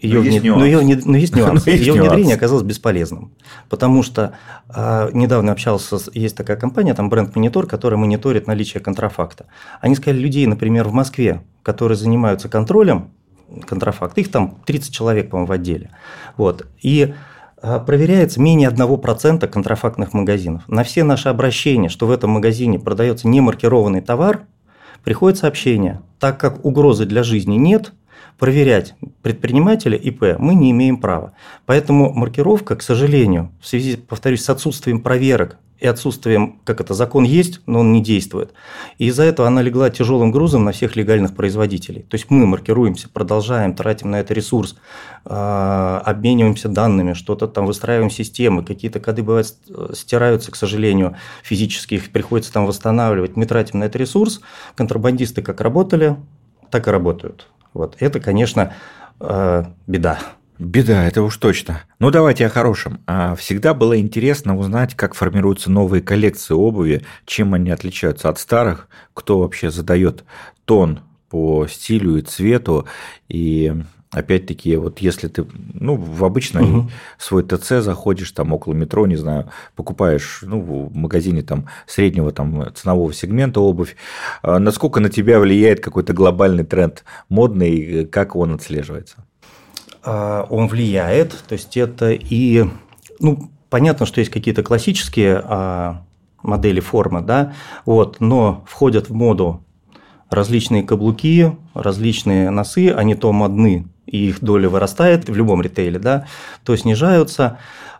ее, 0.00 0.16
но, 0.16 0.20
вне... 0.20 0.32
есть 0.32 0.44
но, 0.44 0.64
ее... 0.64 1.02
но 1.04 1.16
есть 1.16 1.34
нюанс. 1.36 1.66
Ее 1.66 1.92
внедрение 1.92 2.36
оказалось 2.36 2.62
бесполезным. 2.62 3.32
Потому 3.68 4.02
что 4.02 4.32
э, 4.68 5.10
недавно 5.12 5.52
общался, 5.52 5.98
с... 5.98 6.10
есть 6.14 6.36
такая 6.36 6.56
компания, 6.56 6.94
там 6.94 7.08
бренд 7.08 7.34
Монитор, 7.34 7.66
которая 7.66 7.98
мониторит 7.98 8.46
наличие 8.46 8.82
контрафакта. 8.82 9.46
Они 9.80 9.94
сказали, 9.94 10.20
людей, 10.20 10.46
например, 10.46 10.88
в 10.88 10.92
Москве, 10.92 11.42
которые 11.62 11.96
занимаются 11.96 12.48
контролем 12.48 13.10
контрафакта, 13.66 14.20
их 14.20 14.30
там 14.30 14.58
30 14.66 14.92
человек, 14.92 15.30
по-моему, 15.30 15.46
в 15.46 15.52
отделе. 15.52 15.90
Вот. 16.36 16.66
И 16.82 17.14
э, 17.62 17.80
проверяется 17.86 18.40
менее 18.40 18.70
1% 18.70 19.46
контрафактных 19.46 20.12
магазинов. 20.12 20.62
На 20.68 20.82
все 20.84 21.04
наши 21.04 21.28
обращения, 21.28 21.88
что 21.88 22.06
в 22.06 22.10
этом 22.10 22.30
магазине 22.30 22.78
продается 22.78 23.28
немаркированный 23.28 24.00
товар, 24.00 24.46
Приходит 25.06 25.38
сообщение, 25.38 26.02
так 26.18 26.40
как 26.40 26.64
угрозы 26.64 27.06
для 27.06 27.22
жизни 27.22 27.54
нет, 27.54 27.92
проверять 28.38 28.94
предпринимателя 29.22 29.96
ИП 29.96 30.38
мы 30.38 30.54
не 30.54 30.70
имеем 30.70 30.98
права. 30.98 31.32
Поэтому 31.64 32.12
маркировка, 32.12 32.76
к 32.76 32.82
сожалению, 32.82 33.52
в 33.60 33.66
связи, 33.66 33.96
повторюсь, 33.96 34.44
с 34.44 34.50
отсутствием 34.50 35.00
проверок 35.00 35.58
и 35.78 35.86
отсутствием, 35.86 36.60
как 36.64 36.80
это, 36.80 36.94
закон 36.94 37.24
есть, 37.24 37.60
но 37.66 37.80
он 37.80 37.92
не 37.92 38.02
действует. 38.02 38.54
И 38.96 39.08
из-за 39.08 39.24
этого 39.24 39.46
она 39.46 39.60
легла 39.60 39.90
тяжелым 39.90 40.30
грузом 40.30 40.64
на 40.64 40.72
всех 40.72 40.96
легальных 40.96 41.34
производителей. 41.34 42.02
То 42.02 42.14
есть 42.14 42.30
мы 42.30 42.46
маркируемся, 42.46 43.10
продолжаем, 43.10 43.74
тратим 43.74 44.10
на 44.10 44.20
это 44.20 44.32
ресурс, 44.32 44.76
а, 45.26 46.02
обмениваемся 46.04 46.68
данными, 46.68 47.12
что-то 47.12 47.46
там 47.46 47.66
выстраиваем 47.66 48.10
системы, 48.10 48.64
какие-то 48.64 49.00
коды 49.00 49.22
бывают 49.22 49.54
стираются, 49.92 50.50
к 50.50 50.56
сожалению, 50.56 51.16
физически 51.42 51.96
их 51.96 52.10
приходится 52.10 52.52
там 52.52 52.64
восстанавливать. 52.64 53.36
Мы 53.36 53.44
тратим 53.44 53.80
на 53.80 53.84
это 53.84 53.98
ресурс, 53.98 54.40
контрабандисты 54.76 55.42
как 55.42 55.60
работали, 55.60 56.16
так 56.70 56.88
и 56.88 56.90
работают. 56.90 57.48
Вот. 57.76 57.96
Это, 58.00 58.20
конечно, 58.20 58.72
э, 59.20 59.64
беда. 59.86 60.18
Беда, 60.58 61.04
это 61.06 61.22
уж 61.22 61.36
точно. 61.36 61.82
Ну, 61.98 62.10
давайте 62.10 62.46
о 62.46 62.48
хорошем. 62.48 63.00
А 63.06 63.34
всегда 63.34 63.74
было 63.74 63.98
интересно 64.00 64.56
узнать, 64.56 64.94
как 64.94 65.14
формируются 65.14 65.70
новые 65.70 66.00
коллекции 66.00 66.54
обуви, 66.54 67.04
чем 67.26 67.52
они 67.52 67.70
отличаются 67.70 68.30
от 68.30 68.38
старых, 68.38 68.88
кто 69.12 69.40
вообще 69.40 69.70
задает 69.70 70.24
тон 70.64 71.00
по 71.28 71.66
стилю 71.66 72.16
и 72.16 72.22
цвету, 72.22 72.86
и 73.28 73.74
опять-таки, 74.16 74.76
вот 74.76 75.00
если 75.00 75.28
ты, 75.28 75.46
ну, 75.74 75.94
в 75.96 76.24
обычный 76.24 76.62
угу. 76.62 76.90
свой 77.18 77.42
ТЦ 77.42 77.82
заходишь, 77.82 78.30
там, 78.30 78.52
около 78.54 78.72
метро, 78.72 79.06
не 79.06 79.16
знаю, 79.16 79.50
покупаешь, 79.74 80.38
ну, 80.40 80.58
в 80.60 80.96
магазине 80.96 81.42
там 81.42 81.66
среднего 81.86 82.32
там 82.32 82.72
ценового 82.74 83.12
сегмента 83.12 83.60
обувь, 83.60 83.94
а 84.42 84.58
насколько 84.58 85.00
на 85.00 85.10
тебя 85.10 85.38
влияет 85.38 85.80
какой-то 85.80 86.14
глобальный 86.14 86.64
тренд 86.64 87.04
модный, 87.28 88.06
как 88.06 88.36
он 88.36 88.54
отслеживается? 88.54 89.18
А, 90.02 90.46
он 90.48 90.68
влияет, 90.68 91.32
то 91.46 91.52
есть 91.52 91.76
это 91.76 92.10
и, 92.12 92.64
ну, 93.20 93.50
понятно, 93.68 94.06
что 94.06 94.20
есть 94.20 94.32
какие-то 94.32 94.62
классические 94.62 95.42
а, 95.44 96.04
модели 96.42 96.80
формы, 96.80 97.20
да, 97.20 97.52
вот, 97.84 98.20
но 98.20 98.64
входят 98.66 99.10
в 99.10 99.14
моду 99.14 99.62
различные 100.30 100.84
каблуки, 100.84 101.54
различные 101.74 102.48
носы, 102.48 102.90
они 102.90 103.14
то 103.14 103.30
модны, 103.32 103.88
и 104.06 104.28
их 104.28 104.40
доля 104.40 104.68
вырастает 104.68 105.28
в 105.28 105.34
любом 105.34 105.62
ритейле, 105.62 105.98
да, 105.98 106.26
то 106.64 106.76
снижаются, 106.76 107.58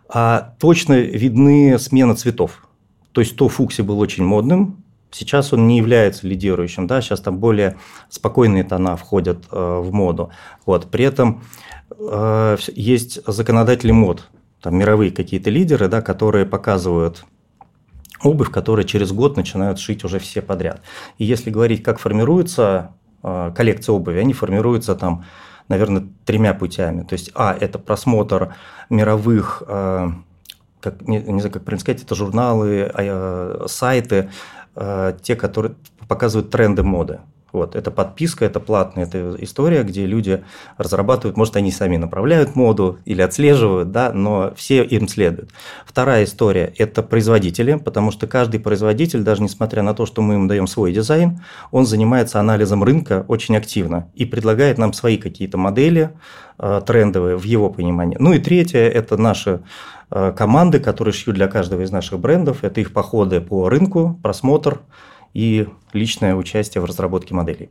а 0.09 0.55
точно 0.59 0.93
видны 0.93 1.77
смена 1.79 2.15
цветов. 2.15 2.67
То 3.11 3.21
есть 3.21 3.35
то 3.35 3.49
фукси 3.49 3.81
был 3.81 3.99
очень 3.99 4.23
модным, 4.23 4.83
сейчас 5.11 5.53
он 5.53 5.67
не 5.67 5.77
является 5.77 6.27
лидирующим, 6.27 6.87
да, 6.87 7.01
сейчас 7.01 7.19
там 7.21 7.39
более 7.39 7.77
спокойные 8.09 8.63
тона 8.63 8.95
входят 8.95 9.45
э, 9.51 9.81
в 9.83 9.91
моду. 9.93 10.31
Вот. 10.65 10.89
При 10.91 11.05
этом 11.05 11.41
Э, 11.97 12.57
есть 12.75 13.19
законодатели 13.25 13.91
мод, 13.91 14.29
там 14.61 14.77
мировые 14.77 15.11
какие-то 15.11 15.49
лидеры, 15.49 15.87
да, 15.87 16.01
которые 16.01 16.45
показывают 16.45 17.25
обувь, 18.21 18.51
которые 18.51 18.85
через 18.85 19.11
год 19.11 19.37
начинают 19.37 19.79
шить 19.79 20.03
уже 20.03 20.19
все 20.19 20.41
подряд. 20.41 20.81
И 21.17 21.25
если 21.25 21.49
говорить, 21.49 21.83
как 21.83 21.99
формируется 21.99 22.91
э, 23.23 23.51
коллекция 23.55 23.93
обуви, 23.93 24.19
они 24.19 24.33
формируются 24.33 24.95
там, 24.95 25.25
наверное, 25.67 26.07
тремя 26.25 26.53
путями. 26.53 27.03
То 27.03 27.13
есть, 27.13 27.31
а, 27.35 27.55
это 27.59 27.79
просмотр 27.79 28.55
мировых, 28.89 29.63
э, 29.67 30.09
как, 30.79 31.01
не, 31.07 31.19
не 31.19 31.39
знаю, 31.39 31.53
как 31.53 31.63
правильно 31.63 31.81
сказать, 31.81 32.03
это 32.03 32.15
журналы, 32.15 33.65
сайты, 33.67 34.29
те, 35.23 35.35
которые 35.35 35.75
показывают 36.07 36.51
тренды 36.51 36.83
моды. 36.83 37.19
Вот, 37.57 37.75
это 37.75 37.89
подписка, 37.89 38.45
это 38.45 38.59
платная 38.59 39.05
это 39.05 39.35
история, 39.39 39.81
где 39.81 40.05
люди 40.05 40.43
разрабатывают, 40.77 41.37
может, 41.37 41.55
они 41.55 41.71
сами 41.71 41.97
направляют 41.97 42.55
моду 42.55 42.99
или 43.05 43.21
отслеживают, 43.21 43.91
да, 43.91 44.13
но 44.13 44.53
все 44.55 44.83
им 44.83 45.07
следуют. 45.07 45.49
Вторая 45.85 46.25
история– 46.25 46.71
это 46.77 47.01
производители, 47.01 47.75
потому 47.75 48.11
что 48.11 48.27
каждый 48.27 48.59
производитель, 48.59 49.23
даже 49.23 49.41
несмотря 49.41 49.81
на 49.81 49.95
то, 49.95 50.05
что 50.05 50.21
мы 50.21 50.35
ему 50.35 50.47
даем 50.47 50.67
свой 50.67 50.93
дизайн, 50.93 51.41
он 51.71 51.87
занимается 51.87 52.39
анализом 52.39 52.83
рынка 52.83 53.25
очень 53.27 53.57
активно 53.57 54.11
и 54.13 54.25
предлагает 54.25 54.77
нам 54.77 54.93
свои 54.93 55.17
какие-то 55.17 55.57
модели 55.57 56.11
э, 56.59 56.81
трендовые 56.85 57.37
в 57.37 57.43
его 57.43 57.71
понимании. 57.71 58.17
Ну 58.19 58.33
и 58.33 58.39
третье– 58.39 58.79
это 58.87 59.17
наши 59.17 59.61
э, 60.11 60.31
команды, 60.37 60.79
которые 60.79 61.13
шьют 61.13 61.35
для 61.35 61.47
каждого 61.47 61.81
из 61.81 61.89
наших 61.89 62.19
брендов, 62.19 62.63
это 62.63 62.81
их 62.81 62.93
походы 62.93 63.41
по 63.41 63.67
рынку, 63.67 64.19
просмотр, 64.21 64.81
и 65.37 65.67
личное 65.93 66.33
участие 66.33 66.81
в 66.81 66.85
разработке 66.85 67.35
моделей. 67.35 67.69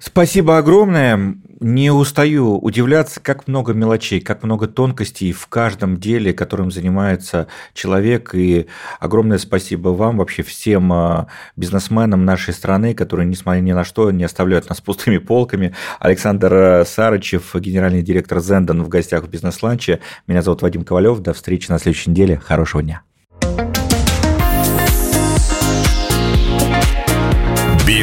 Спасибо 0.00 0.58
огромное. 0.58 1.36
Не 1.60 1.92
устаю 1.92 2.58
удивляться, 2.58 3.20
как 3.20 3.46
много 3.46 3.72
мелочей, 3.72 4.20
как 4.20 4.42
много 4.42 4.66
тонкостей 4.66 5.30
в 5.30 5.46
каждом 5.46 5.98
деле, 5.98 6.32
которым 6.34 6.72
занимается 6.72 7.46
человек. 7.74 8.34
И 8.34 8.66
огромное 8.98 9.38
спасибо 9.38 9.90
вам, 9.90 10.18
вообще 10.18 10.42
всем 10.42 10.92
а, 10.92 11.28
бизнесменам 11.54 12.24
нашей 12.24 12.52
страны, 12.52 12.92
которые, 12.92 13.26
несмотря 13.26 13.60
ни 13.60 13.72
на 13.72 13.84
что, 13.84 14.10
не 14.10 14.24
оставляют 14.24 14.68
нас 14.68 14.80
пустыми 14.80 15.18
полками. 15.18 15.74
Александр 16.00 16.52
а, 16.52 16.84
Сарычев, 16.84 17.54
генеральный 17.54 18.02
директор 18.02 18.40
Зендон 18.40 18.82
в 18.82 18.88
гостях 18.88 19.24
в 19.24 19.28
бизнес-ланче. 19.30 20.00
Меня 20.26 20.42
зовут 20.42 20.62
Вадим 20.62 20.84
Ковалев. 20.84 21.20
До 21.20 21.34
встречи 21.34 21.70
на 21.70 21.78
следующей 21.78 22.10
неделе. 22.10 22.36
Хорошего 22.44 22.82
дня. 22.82 23.02